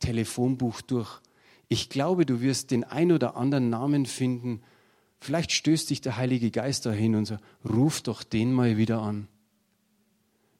Telefonbuch 0.00 0.80
durch. 0.80 1.20
Ich 1.68 1.88
glaube, 1.88 2.26
du 2.26 2.40
wirst 2.40 2.70
den 2.70 2.84
ein 2.84 3.12
oder 3.12 3.36
anderen 3.36 3.70
Namen 3.70 4.06
finden. 4.06 4.62
Vielleicht 5.20 5.52
stößt 5.52 5.90
dich 5.90 6.00
der 6.00 6.16
Heilige 6.16 6.50
Geist 6.50 6.86
dahin 6.86 7.14
und 7.14 7.26
sagt, 7.26 7.42
ruf 7.68 8.02
doch 8.02 8.22
den 8.22 8.52
mal 8.52 8.76
wieder 8.76 9.00
an. 9.00 9.28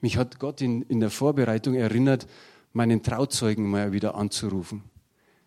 Mich 0.00 0.16
hat 0.16 0.38
Gott 0.38 0.60
in, 0.60 0.82
in 0.82 1.00
der 1.00 1.10
Vorbereitung 1.10 1.74
erinnert, 1.74 2.26
meinen 2.72 3.02
Trauzeugen 3.02 3.70
mal 3.70 3.92
wieder 3.92 4.14
anzurufen. 4.14 4.82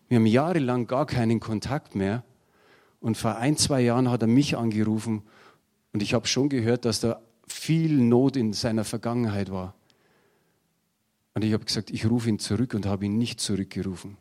Wir 0.08 0.16
haben 0.16 0.26
jahrelang 0.26 0.86
gar 0.86 1.06
keinen 1.06 1.38
Kontakt 1.38 1.94
mehr. 1.94 2.24
Und 3.00 3.16
vor 3.16 3.36
ein, 3.36 3.56
zwei 3.56 3.80
Jahren 3.82 4.10
hat 4.10 4.22
er 4.22 4.28
mich 4.28 4.56
angerufen 4.56 5.22
und 5.92 6.02
ich 6.02 6.14
habe 6.14 6.26
schon 6.26 6.48
gehört, 6.48 6.84
dass 6.84 7.00
da 7.00 7.20
viel 7.48 7.96
Not 7.96 8.36
in 8.36 8.52
seiner 8.52 8.84
Vergangenheit 8.84 9.50
war. 9.50 9.74
Und 11.34 11.44
ich 11.44 11.52
habe 11.52 11.64
gesagt, 11.64 11.90
ich 11.90 12.06
rufe 12.06 12.28
ihn 12.28 12.38
zurück 12.38 12.74
und 12.74 12.86
habe 12.86 13.04
ihn 13.04 13.18
nicht 13.18 13.40
zurückgerufen. 13.40 14.16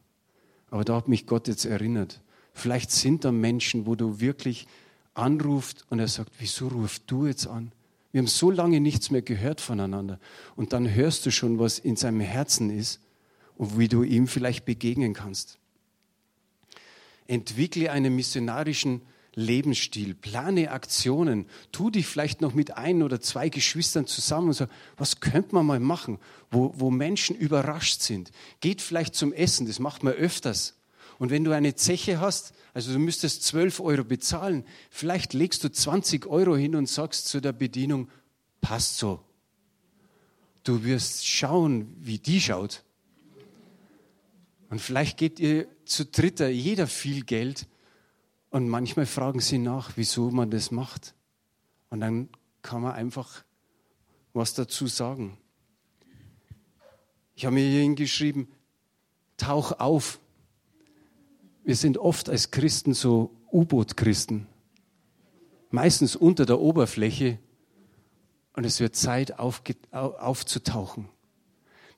Aber 0.69 0.83
da 0.83 0.95
hat 0.95 1.07
mich 1.07 1.25
Gott 1.25 1.47
jetzt 1.47 1.65
erinnert. 1.65 2.21
Vielleicht 2.53 2.91
sind 2.91 3.25
da 3.25 3.31
Menschen, 3.31 3.85
wo 3.85 3.95
du 3.95 4.19
wirklich 4.19 4.67
anrufst 5.13 5.85
und 5.89 5.99
er 5.99 6.07
sagt, 6.07 6.31
wieso 6.39 6.67
rufst 6.67 7.03
du 7.07 7.25
jetzt 7.25 7.47
an? 7.47 7.71
Wir 8.11 8.19
haben 8.19 8.27
so 8.27 8.51
lange 8.51 8.79
nichts 8.79 9.11
mehr 9.11 9.21
gehört 9.21 9.61
voneinander. 9.61 10.19
Und 10.55 10.73
dann 10.73 10.93
hörst 10.93 11.25
du 11.25 11.31
schon, 11.31 11.59
was 11.59 11.79
in 11.79 11.95
seinem 11.95 12.21
Herzen 12.21 12.69
ist 12.69 12.99
und 13.57 13.77
wie 13.77 13.87
du 13.87 14.03
ihm 14.03 14.27
vielleicht 14.27 14.65
begegnen 14.65 15.13
kannst. 15.13 15.57
Entwickle 17.27 17.91
einen 17.91 18.15
missionarischen 18.15 19.01
Lebensstil, 19.37 20.15
plane 20.15 20.71
Aktionen, 20.71 21.45
tu 21.71 21.91
dich 21.91 22.07
vielleicht 22.07 22.41
noch 22.41 22.55
mit 22.55 22.75
ein 22.75 23.03
oder 23.03 23.21
zwei 23.21 23.49
Geschwistern 23.49 24.07
zusammen 24.07 24.47
und 24.47 24.53
sag, 24.53 24.69
was 24.97 25.19
könnte 25.19 25.53
man 25.53 25.67
mal 25.67 25.79
machen, 25.79 26.17
wo, 26.49 26.73
wo 26.75 26.89
Menschen 26.89 27.35
überrascht 27.35 28.01
sind. 28.01 28.31
Geht 28.61 28.81
vielleicht 28.81 29.13
zum 29.13 29.31
Essen, 29.31 29.67
das 29.67 29.77
macht 29.77 30.03
man 30.03 30.13
öfters. 30.13 30.73
Und 31.19 31.29
wenn 31.29 31.43
du 31.43 31.51
eine 31.51 31.75
Zeche 31.75 32.19
hast, 32.19 32.53
also 32.73 32.91
du 32.91 32.97
müsstest 32.97 33.43
12 33.43 33.79
Euro 33.79 34.03
bezahlen, 34.03 34.65
vielleicht 34.89 35.35
legst 35.35 35.63
du 35.63 35.71
20 35.71 36.25
Euro 36.25 36.55
hin 36.55 36.75
und 36.75 36.89
sagst 36.89 37.27
zu 37.27 37.39
der 37.39 37.53
Bedienung, 37.53 38.09
passt 38.59 38.97
so. 38.97 39.23
Du 40.63 40.83
wirst 40.83 41.27
schauen, 41.27 41.95
wie 41.99 42.17
die 42.17 42.41
schaut. 42.41 42.83
Und 44.71 44.81
vielleicht 44.81 45.17
geht 45.17 45.39
ihr 45.39 45.67
zu 45.85 46.05
dritter 46.05 46.49
jeder 46.49 46.87
viel 46.87 47.23
Geld 47.23 47.67
und 48.57 48.69
manchmal 48.69 49.05
fragen 49.05 49.39
sie 49.39 49.59
nach, 49.59 49.91
wieso 49.97 50.31
man 50.31 50.49
das 50.49 50.71
macht. 50.71 51.13
Und 51.91 51.99
dann 51.99 52.27
kann 52.63 52.81
man 52.81 52.93
einfach 52.93 53.43
was 54.33 54.55
dazu 54.55 54.87
sagen. 54.87 55.37
Ich 57.35 57.45
habe 57.45 57.53
mir 57.53 57.69
hier 57.69 57.81
hingeschrieben, 57.81 58.47
tauch 59.37 59.73
auf. 59.79 60.19
Wir 61.65 61.75
sind 61.75 61.99
oft 61.99 62.29
als 62.29 62.49
Christen 62.49 62.95
so 62.95 63.29
U-Boot-Christen. 63.51 64.47
Meistens 65.69 66.15
unter 66.15 66.47
der 66.47 66.59
Oberfläche. 66.59 67.37
Und 68.53 68.65
es 68.65 68.79
wird 68.79 68.95
Zeit 68.95 69.37
aufzutauchen. 69.37 71.09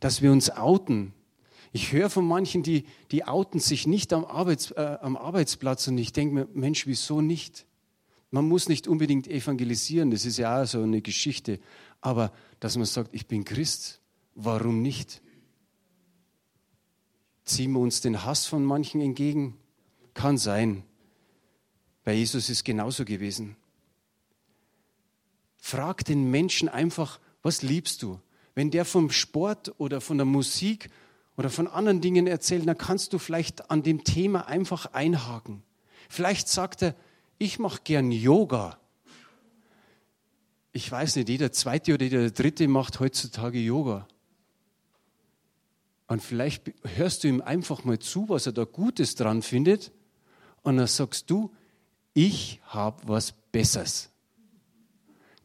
Dass 0.02 0.22
wir 0.22 0.34
uns 0.34 0.50
outen, 0.50 1.14
ich 1.72 1.92
höre 1.92 2.10
von 2.10 2.26
manchen, 2.26 2.64
die, 2.64 2.86
die 3.12 3.26
outen 3.26 3.60
sich 3.60 3.86
nicht 3.86 4.12
am, 4.14 4.26
Arbeits, 4.26 4.72
äh, 4.72 4.98
am 5.02 5.16
Arbeitsplatz 5.18 5.88
und 5.88 5.98
ich 5.98 6.14
denke 6.14 6.34
mir, 6.34 6.48
Mensch, 6.54 6.88
wieso 6.88 7.22
nicht? 7.22 7.66
Man 8.32 8.48
muss 8.48 8.70
nicht 8.70 8.88
unbedingt 8.88 9.28
evangelisieren, 9.28 10.12
das 10.12 10.26
ist 10.26 10.38
ja 10.38 10.62
auch 10.62 10.68
so 10.68 10.82
eine 10.82 11.02
Geschichte. 11.02 11.60
Aber 12.02 12.32
dass 12.60 12.76
man 12.76 12.86
sagt, 12.86 13.10
ich 13.14 13.28
bin 13.28 13.46
Christ, 13.46 14.02
warum 14.36 14.82
nicht? 14.82 15.22
Ziehen 17.44 17.72
wir 17.72 17.80
uns 17.80 18.02
den 18.02 18.24
Hass 18.26 18.46
von 18.46 18.64
manchen 18.64 19.02
entgegen? 19.02 19.58
Kann 20.14 20.38
sein. 20.38 20.84
Bei 22.04 22.14
Jesus 22.14 22.46
ist 22.46 22.58
es 22.58 22.64
genauso 22.64 23.06
gewesen. 23.06 23.56
Frag 25.58 26.06
den 26.06 26.32
Menschen 26.32 26.70
einfach, 26.70 27.20
was 27.42 27.62
liebst 27.62 28.02
du? 28.02 28.20
Wenn 28.56 28.72
der 28.72 28.86
vom 28.86 29.10
Sport 29.10 29.74
oder 29.78 30.02
von 30.02 30.18
der 30.18 30.26
Musik 30.26 30.90
oder 31.40 31.50
von 31.50 31.70
anderen 31.70 32.02
Dingen 32.02 32.28
erzählt, 32.28 32.68
dann 32.68 32.78
kannst 32.78 33.14
du 33.14 33.18
vielleicht 33.18 33.72
an 33.72 33.82
dem 33.82 34.04
Thema 34.04 34.50
einfach 34.50 34.88
einhaken. 34.88 35.64
Vielleicht 36.10 36.50
sagt 36.50 36.82
er, 36.82 36.96
ich 37.38 37.60
mache 37.60 37.80
gern 37.86 38.12
Yoga. 38.12 38.78
Ich 40.74 40.92
weiß 40.92 41.16
nicht, 41.16 41.30
jeder 41.30 41.54
zweite 41.54 41.94
oder 41.94 42.04
jeder 42.04 42.30
dritte 42.30 42.68
macht 42.68 43.00
heutzutage 43.00 43.58
Yoga. 43.58 44.06
Und 46.08 46.22
vielleicht 46.22 46.74
hörst 46.84 47.24
du 47.24 47.30
ihm 47.30 47.40
einfach 47.40 47.86
mal 47.86 48.00
zu, 48.00 48.28
was 48.28 48.46
er 48.46 48.52
da 48.52 48.66
Gutes 48.66 49.16
dran 49.16 49.42
findet. 49.42 49.94
Und 50.62 50.76
dann 50.76 50.88
sagst 50.88 51.30
du, 51.30 51.56
ich 52.14 52.60
habe 52.66 53.08
was 53.08 53.32
Besseres. 53.54 54.10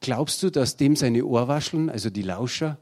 Glaubst 0.01 0.43
du, 0.43 0.51
dass 0.51 0.77
dem 0.77 0.97
seine 0.97 1.25
Ohrwascheln, 1.25 1.89
also 1.89 2.11
die 2.11 2.23
Lauscher, 2.23 2.79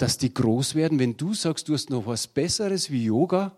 dass 0.00 0.16
die 0.16 0.32
groß 0.32 0.76
werden, 0.76 0.98
wenn 0.98 1.18
du 1.18 1.34
sagst, 1.34 1.68
du 1.68 1.74
hast 1.74 1.90
noch 1.90 2.06
was 2.06 2.26
Besseres 2.26 2.90
wie 2.90 3.04
Yoga? 3.04 3.54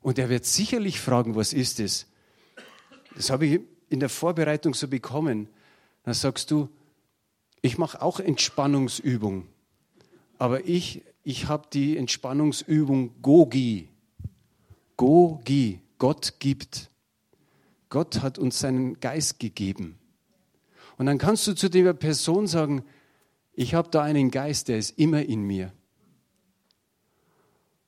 Und 0.00 0.16
er 0.16 0.28
wird 0.28 0.44
sicherlich 0.44 1.00
fragen, 1.00 1.34
was 1.34 1.52
ist 1.52 1.80
es? 1.80 2.06
Das 3.16 3.30
habe 3.30 3.46
ich 3.46 3.60
in 3.88 3.98
der 3.98 4.08
Vorbereitung 4.08 4.72
so 4.72 4.86
bekommen. 4.86 5.48
Dann 6.04 6.14
sagst 6.14 6.52
du, 6.52 6.68
ich 7.62 7.78
mache 7.78 8.00
auch 8.00 8.20
Entspannungsübung, 8.20 9.48
aber 10.38 10.64
ich, 10.68 11.02
ich 11.24 11.48
habe 11.48 11.66
die 11.72 11.96
Entspannungsübung 11.96 13.22
Gogi. 13.22 13.88
Gogi, 14.96 15.80
Gott 15.98 16.34
gibt. 16.38 16.90
Gott 17.88 18.22
hat 18.22 18.38
uns 18.38 18.60
seinen 18.60 19.00
Geist 19.00 19.40
gegeben. 19.40 19.98
Und 20.96 21.06
dann 21.06 21.18
kannst 21.18 21.44
du 21.48 21.54
zu 21.54 21.68
der 21.68 21.92
Person 21.92 22.46
sagen, 22.46 22.84
ich 23.54 23.74
habe 23.74 23.88
da 23.90 24.02
einen 24.02 24.30
Geist, 24.30 24.68
der 24.68 24.78
ist 24.78 24.98
immer 24.98 25.22
in 25.22 25.42
mir. 25.42 25.72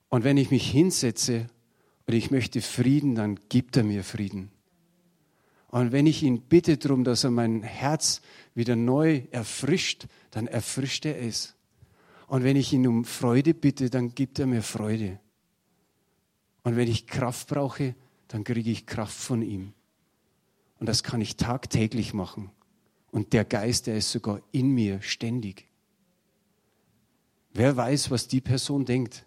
Und 0.09 0.23
wenn 0.23 0.37
ich 0.37 0.51
mich 0.51 0.69
hinsetze 0.69 1.47
und 2.05 2.13
ich 2.13 2.31
möchte 2.31 2.61
Frieden, 2.61 3.15
dann 3.15 3.39
gibt 3.49 3.75
er 3.75 3.83
mir 3.83 4.03
Frieden. 4.03 4.51
Und 5.67 5.91
wenn 5.91 6.07
ich 6.07 6.23
ihn 6.23 6.41
bitte 6.41 6.77
darum, 6.77 7.03
dass 7.03 7.25
er 7.25 7.31
mein 7.31 7.61
Herz 7.61 8.21
wieder 8.55 8.75
neu 8.75 9.23
erfrischt, 9.31 10.07
dann 10.31 10.47
erfrischt 10.47 11.05
er 11.05 11.21
es. 11.21 11.55
Und 12.27 12.43
wenn 12.43 12.55
ich 12.55 12.71
ihn 12.71 12.87
um 12.87 13.03
Freude 13.03 13.53
bitte, 13.53 13.89
dann 13.89 14.15
gibt 14.15 14.39
er 14.39 14.47
mir 14.47 14.63
Freude. 14.63 15.19
Und 16.63 16.77
wenn 16.77 16.87
ich 16.87 17.07
Kraft 17.07 17.49
brauche, 17.49 17.95
dann 18.29 18.43
kriege 18.43 18.71
ich 18.71 18.85
Kraft 18.85 19.17
von 19.17 19.41
ihm. 19.41 19.73
Und 20.79 20.87
das 20.87 21.03
kann 21.03 21.21
ich 21.21 21.37
tagtäglich 21.37 22.13
machen. 22.13 22.51
Und 23.11 23.33
der 23.33 23.45
Geist, 23.45 23.87
der 23.87 23.97
ist 23.97 24.11
sogar 24.11 24.41
in 24.51 24.69
mir 24.69 25.01
ständig. 25.01 25.67
Wer 27.53 27.75
weiß, 27.75 28.11
was 28.11 28.27
die 28.27 28.41
Person 28.41 28.85
denkt. 28.85 29.25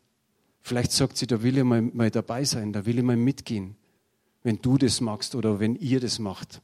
Vielleicht 0.61 0.93
sagt 0.93 1.17
sie, 1.17 1.27
da 1.27 1.43
will 1.43 1.59
ich 1.59 1.65
mal, 1.65 1.83
mal 1.83 2.11
dabei 2.11 2.45
sein, 2.45 2.73
da 2.73 2.87
will 2.87 2.99
ich 2.99 3.05
mal 3.05 3.17
mitgehen, 3.17 3.77
wenn 4.43 4.61
du 4.61 4.79
das 4.79 5.01
magst 5.01 5.35
oder 5.35 5.59
wenn 5.59 5.75
ihr 5.75 6.01
das 6.01 6.19
macht. 6.19 6.61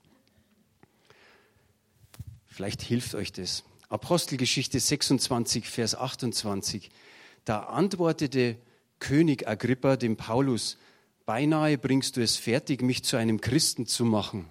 Vielleicht 2.44 2.83
hilft 2.83 3.14
euch 3.14 3.33
das. 3.33 3.64
Apostelgeschichte 3.88 4.79
26, 4.81 5.68
Vers 5.68 5.94
28. 5.94 6.90
Da 7.44 7.64
antwortete 7.64 8.57
König 8.98 9.46
Agrippa 9.46 9.96
dem 9.96 10.16
Paulus, 10.16 10.79
beinahe 11.24 11.79
bringst 11.79 12.16
du 12.16 12.22
es 12.22 12.37
fertig, 12.37 12.83
mich 12.83 13.05
zu 13.05 13.16
einem 13.16 13.40
Christen 13.40 13.87
zu 13.87 14.05
machen. 14.05 14.48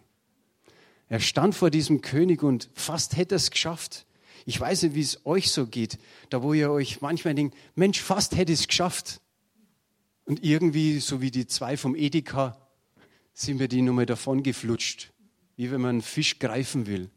Er 1.10 1.20
stand 1.20 1.56
vor 1.56 1.70
diesem 1.70 2.02
König 2.02 2.44
und 2.44 2.70
fast 2.74 3.15
hätte 3.15 3.36
es 3.36 3.52
geschafft. 3.52 4.06
Ich 4.46 4.60
weiß 4.60 4.84
nicht, 4.84 4.96
wie 4.96 5.02
es 5.02 5.26
euch 5.26 5.52
so 5.52 5.68
geht, 5.68 5.98
da 6.30 6.44
wo 6.44 6.54
ihr 6.54 6.72
euch 6.72 7.02
manchmal 7.02 7.36
denkt, 7.36 7.56
Mensch, 7.76 8.02
fast 8.02 8.36
hätte 8.36 8.54
es 8.54 8.68
geschafft. 8.68 9.22
Und 10.26 10.44
irgendwie, 10.44 11.00
so 11.00 11.22
wie 11.22 11.32
die 11.32 11.48
zwei 11.48 11.78
vom 11.78 11.96
Edeka, 11.96 12.58
sind 13.34 13.60
wir 13.60 13.68
die 13.68 13.82
nochmal 13.82 14.06
davon 14.06 14.44
geflutscht, 14.44 15.12
wie 15.56 15.72
wenn 15.72 15.82
man 15.82 15.89
einen 15.91 16.02
Fisch 16.02 16.39
greifen 16.39 16.88
will. 16.88 17.10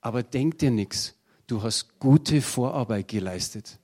Aber 0.00 0.22
denk 0.22 0.58
dir 0.58 0.70
nichts, 0.70 1.14
du 1.46 1.62
hast 1.62 1.98
gute 1.98 2.42
Vorarbeit 2.42 3.08
geleistet. 3.08 3.78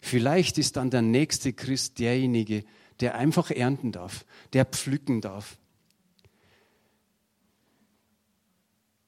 Vielleicht 0.00 0.58
ist 0.58 0.76
dann 0.76 0.90
der 0.90 1.02
nächste 1.02 1.52
Christ 1.52 1.98
derjenige, 1.98 2.64
der 3.00 3.14
einfach 3.14 3.50
ernten 3.50 3.92
darf, 3.92 4.24
der 4.52 4.64
pflücken 4.64 5.20
darf. 5.20 5.56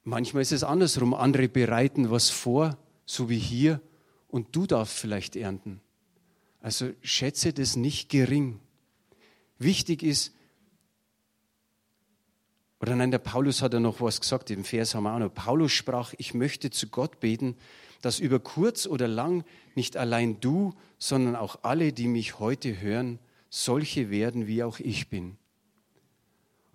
Manchmal 0.09 0.43
ist 0.43 0.53
es 0.53 0.63
andersrum. 0.63 1.15
Andere 1.15 1.49
bereiten 1.49 2.13
was 2.13 2.31
vor, 2.31 2.79
so 3.07 3.29
wie 3.29 3.41
hier, 3.41 3.81
und 4.29 4.55
du 4.55 4.65
darfst 4.65 4.97
vielleicht 4.97 5.35
ernten. 5.35 5.81
Also 6.61 6.91
schätze 7.03 7.53
das 7.53 7.75
nicht 7.75 8.09
gering. 8.09 8.61
Wichtig 9.59 10.05
ist, 10.05 10.33
oder 12.81 12.95
nein, 12.95 13.11
der 13.11 13.19
Paulus 13.19 13.63
hat 13.63 13.73
ja 13.73 13.81
noch 13.81 14.01
was 14.01 14.21
gesagt, 14.21 14.49
im 14.53 14.63
Vers 14.63 14.95
haben 14.95 15.03
wir 15.03 15.13
auch 15.13 15.19
noch. 15.19 15.35
Paulus 15.35 15.73
sprach, 15.73 16.15
ich 16.19 16.35
möchte 16.35 16.71
zu 16.71 16.87
Gott 16.87 17.19
beten, 17.19 17.57
dass 18.01 18.21
über 18.21 18.39
kurz 18.39 18.87
oder 18.87 19.09
lang 19.09 19.43
nicht 19.75 19.97
allein 19.97 20.39
du, 20.39 20.73
sondern 20.99 21.35
auch 21.35 21.59
alle, 21.63 21.93
die 21.93 22.07
mich 22.07 22.39
heute 22.39 22.81
hören, 22.81 23.19
solche 23.51 24.09
werden, 24.09 24.47
wie 24.47 24.63
auch 24.63 24.79
ich 24.79 25.09
bin. 25.09 25.37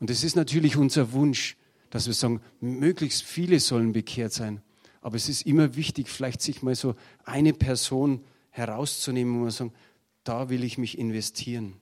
Und 0.02 0.10
es 0.10 0.26
ist 0.26 0.36
natürlich 0.36 0.76
unser 0.76 1.14
Wunsch, 1.14 1.56
dass 1.92 2.08
wir 2.08 2.14
sagen, 2.14 2.42
möglichst 2.60 3.22
viele 3.22 3.60
sollen 3.60 3.92
bekehrt 3.92 4.34
sein. 4.34 4.62
Aber 5.02 5.16
es 5.16 5.30
ist 5.30 5.46
immer 5.46 5.76
wichtig, 5.76 6.10
vielleicht 6.10 6.42
sich 6.42 6.64
mal 6.64 6.74
so 6.74 6.96
eine 7.24 7.54
Person 7.54 8.24
herauszunehmen, 8.50 9.42
man 9.42 9.52
sagen, 9.52 9.74
da 10.24 10.50
will 10.50 10.64
ich 10.64 10.78
mich 10.78 10.98
investieren. 10.98 11.76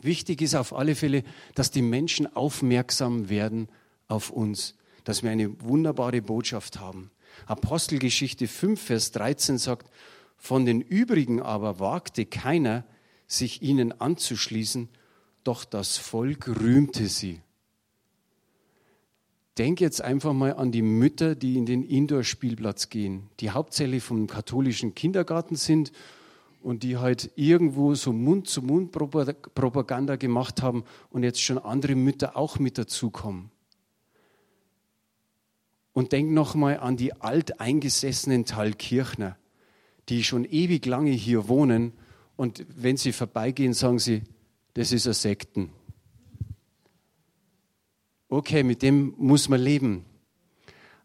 Wichtig 0.00 0.42
ist 0.42 0.54
auf 0.54 0.72
alle 0.74 0.94
Fälle, 0.94 1.22
dass 1.54 1.70
die 1.70 1.82
Menschen 1.82 2.34
aufmerksam 2.34 3.28
werden 3.28 3.68
auf 4.08 4.30
uns, 4.30 4.74
dass 5.04 5.22
wir 5.22 5.30
eine 5.30 5.60
wunderbare 5.62 6.20
Botschaft 6.20 6.80
haben. 6.80 7.10
Apostelgeschichte 7.46 8.46
5, 8.46 8.80
Vers 8.80 9.12
13 9.12 9.58
sagt, 9.58 9.90
von 10.36 10.66
den 10.66 10.80
übrigen 10.80 11.40
aber 11.40 11.78
wagte 11.78 12.26
keiner, 12.26 12.84
sich 13.26 13.62
ihnen 13.62 13.98
anzuschließen, 14.00 14.88
doch 15.44 15.64
das 15.64 15.96
Volk 15.96 16.48
rühmte 16.48 17.08
sie. 17.08 17.40
Denk 19.58 19.80
jetzt 19.80 20.02
einfach 20.02 20.32
mal 20.32 20.54
an 20.54 20.72
die 20.72 20.82
Mütter, 20.82 21.36
die 21.36 21.56
in 21.56 21.64
den 21.64 21.84
Indoor-Spielplatz 21.84 22.88
gehen, 22.88 23.30
die 23.38 23.50
hauptsächlich 23.50 24.02
vom 24.02 24.26
katholischen 24.26 24.96
Kindergarten 24.96 25.54
sind 25.54 25.92
und 26.60 26.82
die 26.82 26.96
halt 26.96 27.30
irgendwo 27.36 27.94
so 27.94 28.12
Mund-zu-Mund-Propaganda 28.12 30.16
gemacht 30.16 30.60
haben 30.60 30.82
und 31.10 31.22
jetzt 31.22 31.40
schon 31.40 31.58
andere 31.58 31.94
Mütter 31.94 32.36
auch 32.36 32.58
mit 32.58 32.78
dazukommen. 32.78 33.50
Und 35.92 36.10
denk 36.10 36.32
nochmal 36.32 36.80
an 36.80 36.96
die 36.96 37.12
alteingesessenen 37.12 38.46
Thalkirchner, 38.46 39.36
die 40.08 40.24
schon 40.24 40.44
ewig 40.44 40.84
lange 40.86 41.12
hier 41.12 41.46
wohnen 41.46 41.92
und 42.34 42.66
wenn 42.74 42.96
sie 42.96 43.12
vorbeigehen, 43.12 43.72
sagen 43.72 44.00
sie, 44.00 44.22
das 44.72 44.90
ist 44.90 45.06
ein 45.06 45.12
Sekten 45.12 45.70
okay, 48.34 48.62
mit 48.62 48.82
dem 48.82 49.14
muss 49.16 49.48
man 49.48 49.60
leben. 49.60 50.04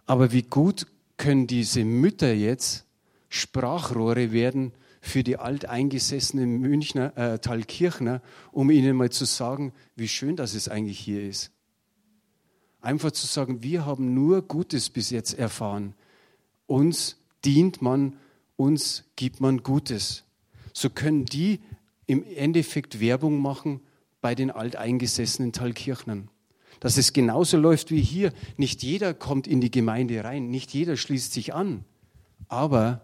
Aber 0.06 0.32
wie 0.32 0.42
gut 0.42 0.88
können 1.18 1.48
diese 1.48 1.84
Mütter 1.84 2.34
jetzt 2.34 2.86
Sprachrohre 3.30 4.32
werden 4.32 4.72
für 5.02 5.24
die 5.24 5.38
alteingesessenen 5.38 6.60
Münchner, 6.60 7.16
äh, 7.18 7.40
Thalkirchner, 7.40 8.22
um 8.52 8.72
ihnen 8.72 8.96
mal 8.96 9.12
zu 9.12 9.26
sagen, 9.26 9.72
wie 9.96 10.08
schön 10.08 10.36
das 10.36 10.56
es 10.56 10.68
eigentlich 10.68 11.00
hier 11.00 11.24
ist. 11.24 11.52
Einfach 12.82 13.12
zu 13.12 13.28
sagen, 13.28 13.62
wir 13.62 13.86
haben 13.86 14.14
nur 14.14 14.42
Gutes 14.42 14.90
bis 14.90 15.10
jetzt 15.10 15.38
erfahren. 15.38 15.94
Uns 16.66 17.18
dient 17.46 17.82
man, 17.82 18.18
uns 18.56 19.04
gibt 19.16 19.42
man 19.42 19.64
Gutes. 19.64 20.24
So 20.74 20.90
können 20.90 21.26
die 21.26 21.60
im 22.08 22.24
Endeffekt 22.24 23.00
Werbung 23.00 23.40
machen 23.40 23.82
bei 24.22 24.34
den 24.34 24.50
alteingesessenen 24.50 25.54
Thalkirchnern 25.54 26.30
dass 26.80 26.98
es 26.98 27.14
genauso 27.14 27.58
läuft 27.58 27.92
wie 27.92 28.02
hier. 28.02 28.34
Nicht 28.58 28.84
jeder 28.84 29.14
kommt 29.14 29.48
in 29.48 29.62
die 29.62 29.72
Gemeinde 29.72 30.24
rein, 30.24 30.50
nicht 30.50 30.74
jeder 30.74 30.98
schließt 30.98 31.34
sich 31.34 31.54
an, 31.54 31.86
aber 32.48 33.02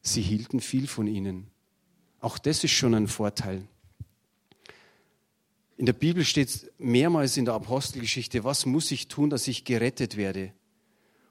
sie 0.00 0.22
hielten 0.22 0.60
viel 0.60 0.86
von 0.86 1.06
ihnen. 1.06 1.46
Auch 2.20 2.38
das 2.38 2.64
ist 2.64 2.72
schon 2.72 2.94
ein 2.94 3.08
Vorteil. 3.08 3.66
In 5.76 5.86
der 5.86 5.92
Bibel 5.94 6.24
steht 6.24 6.70
mehrmals 6.78 7.36
in 7.36 7.44
der 7.44 7.54
Apostelgeschichte, 7.54 8.44
was 8.44 8.66
muss 8.66 8.90
ich 8.90 9.08
tun, 9.08 9.30
dass 9.30 9.48
ich 9.48 9.64
gerettet 9.64 10.16
werde? 10.16 10.52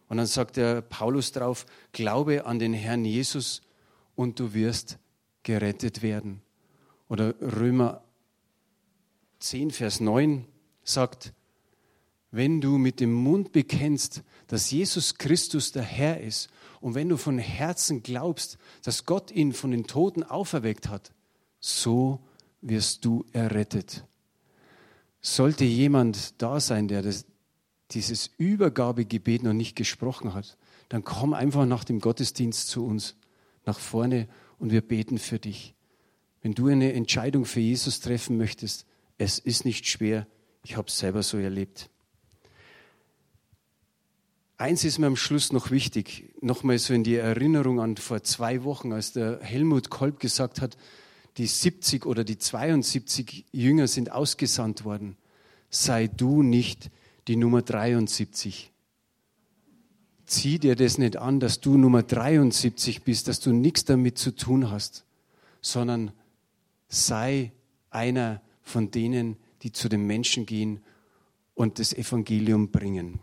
Und 0.10 0.18
dann 0.18 0.26
sagt 0.26 0.58
der 0.58 0.82
Paulus 0.82 1.32
drauf, 1.32 1.66
glaube 1.94 2.46
an 2.46 2.60
den 2.60 2.74
Herrn 2.74 3.06
Jesus 3.06 3.62
und 4.16 4.40
du 4.40 4.54
wirst 4.54 4.98
gerettet 5.44 6.02
werden. 6.02 6.42
Oder 7.08 7.34
Römer 7.40 8.04
10, 9.40 9.72
Vers 9.72 10.02
9, 10.02 10.46
sagt, 10.84 11.34
wenn 12.32 12.62
du 12.62 12.78
mit 12.78 13.00
dem 13.00 13.14
Mund 13.14 13.52
bekennst, 13.52 14.24
dass 14.48 14.72
Jesus 14.72 15.16
Christus 15.16 15.72
der 15.72 15.84
Herr 15.84 16.22
ist 16.22 16.50
und 16.80 16.96
wenn 16.96 17.10
du 17.10 17.18
von 17.18 17.38
Herzen 17.38 18.04
glaubst, 18.04 18.58
dass 18.84 19.06
Gott 19.06 19.32
ihn 19.32 19.54
von 19.54 19.72
den 19.72 19.86
Toten 19.86 20.24
auferweckt 20.24 20.88
hat, 20.88 21.12
so 21.60 22.20
wirst 22.62 23.06
du 23.06 23.26
errettet. 23.34 24.06
Sollte 25.20 25.66
jemand 25.66 26.42
da 26.42 26.60
sein, 26.60 26.88
der 26.88 27.02
das, 27.02 27.26
dieses 27.92 28.32
Übergabegebet 28.38 29.44
noch 29.44 29.54
nicht 29.54 29.76
gesprochen 29.76 30.34
hat, 30.34 30.58
dann 30.90 31.04
komm 31.04 31.34
einfach 31.34 31.66
nach 31.66 31.84
dem 31.84 32.00
Gottesdienst 32.00 32.68
zu 32.68 32.86
uns, 32.86 33.16
nach 33.66 33.78
vorne 33.78 34.28
und 34.58 34.72
wir 34.72 34.82
beten 34.82 35.18
für 35.18 35.38
dich. 35.38 35.76
Wenn 36.42 36.54
du 36.54 36.68
eine 36.68 36.94
Entscheidung 36.94 37.46
für 37.46 37.60
Jesus 37.60 38.00
treffen 38.00 38.38
möchtest, 38.38 38.86
es 39.18 39.38
ist 39.38 39.66
nicht 39.66 39.88
schwer, 39.88 40.26
ich 40.64 40.78
habe 40.78 40.88
es 40.88 40.98
selber 40.98 41.24
so 41.24 41.38
erlebt. 41.38 41.90
Eins 44.58 44.84
ist 44.84 45.00
mir 45.00 45.08
am 45.08 45.16
Schluss 45.16 45.52
noch 45.52 45.72
wichtig, 45.72 46.36
nochmal 46.40 46.78
so 46.78 46.94
in 46.94 47.04
die 47.04 47.16
Erinnerung 47.16 47.80
an 47.80 47.98
vor 47.98 48.22
zwei 48.22 48.64
Wochen, 48.64 48.94
als 48.94 49.12
der 49.12 49.40
Helmut 49.42 49.90
Kolb 49.90 50.20
gesagt 50.20 50.62
hat, 50.62 50.78
die 51.38 51.48
70 51.48 52.06
oder 52.06 52.24
die 52.24 52.38
72 52.38 53.46
Jünger 53.52 53.88
sind 53.88 54.12
ausgesandt 54.12 54.84
worden. 54.84 55.18
Sei 55.72 56.06
du 56.06 56.44
nicht 56.44 56.92
die 57.28 57.38
Nummer 57.38 57.64
73. 57.64 58.72
Zieh 60.28 60.60
dir 60.60 60.76
das 60.76 61.00
nicht 61.00 61.18
an, 61.18 61.40
dass 61.40 61.60
du 61.60 61.78
Nummer 61.78 62.04
73 62.04 63.02
bist, 63.02 63.28
dass 63.28 63.40
du 63.40 63.52
nichts 63.52 63.86
damit 63.86 64.20
zu 64.20 64.36
tun 64.36 64.70
hast, 64.70 65.06
sondern 65.62 66.12
sei 66.88 67.52
einer 67.90 68.42
von 68.62 68.92
denen, 68.92 69.38
die 69.64 69.72
zu 69.72 69.90
den 69.90 70.06
Menschen 70.06 70.46
gehen 70.46 70.84
und 71.54 71.80
das 71.80 71.94
Evangelium 71.94 72.72
bringen. 72.72 73.20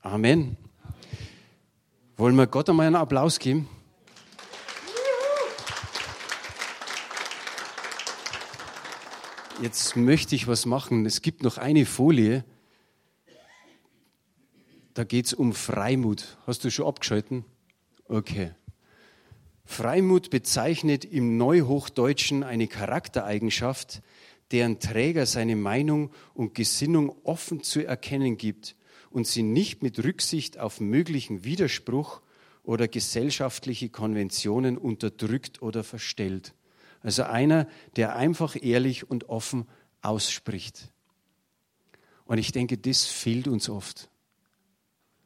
Amen. 0.00 0.56
Wollen 2.16 2.36
wir 2.36 2.46
Gott 2.46 2.68
einmal 2.68 2.86
einen 2.86 2.96
Applaus 2.96 3.38
geben? 3.38 3.68
Jetzt 9.62 9.94
möchte 9.94 10.34
ich 10.34 10.46
was 10.46 10.64
machen. 10.64 11.04
Es 11.04 11.20
gibt 11.20 11.42
noch 11.42 11.58
eine 11.58 11.84
Folie. 11.84 12.44
Da 14.94 15.04
geht 15.04 15.26
es 15.26 15.34
um 15.34 15.52
Freimut. 15.52 16.38
Hast 16.46 16.64
du 16.64 16.70
schon 16.70 16.86
abgeschalten? 16.86 17.44
Okay. 18.06 18.52
Freimut 19.66 20.30
bezeichnet 20.30 21.04
im 21.04 21.36
Neuhochdeutschen 21.36 22.42
eine 22.42 22.66
Charaktereigenschaft, 22.68 24.02
deren 24.52 24.80
Träger 24.80 25.26
seine 25.26 25.56
Meinung 25.56 26.10
und 26.34 26.54
Gesinnung 26.54 27.14
offen 27.24 27.62
zu 27.62 27.86
erkennen 27.86 28.36
gibt 28.36 28.76
und 29.10 29.26
sie 29.26 29.42
nicht 29.42 29.82
mit 29.82 30.02
Rücksicht 30.02 30.58
auf 30.58 30.80
möglichen 30.80 31.44
Widerspruch 31.44 32.20
oder 32.62 32.88
gesellschaftliche 32.88 33.88
Konventionen 33.88 34.76
unterdrückt 34.76 35.62
oder 35.62 35.84
verstellt. 35.84 36.54
Also 37.02 37.22
einer, 37.22 37.66
der 37.96 38.16
einfach 38.16 38.56
ehrlich 38.60 39.08
und 39.08 39.28
offen 39.28 39.66
ausspricht. 40.02 40.92
Und 42.24 42.38
ich 42.38 42.52
denke, 42.52 42.78
das 42.78 43.06
fehlt 43.06 43.48
uns 43.48 43.68
oft. 43.68 44.10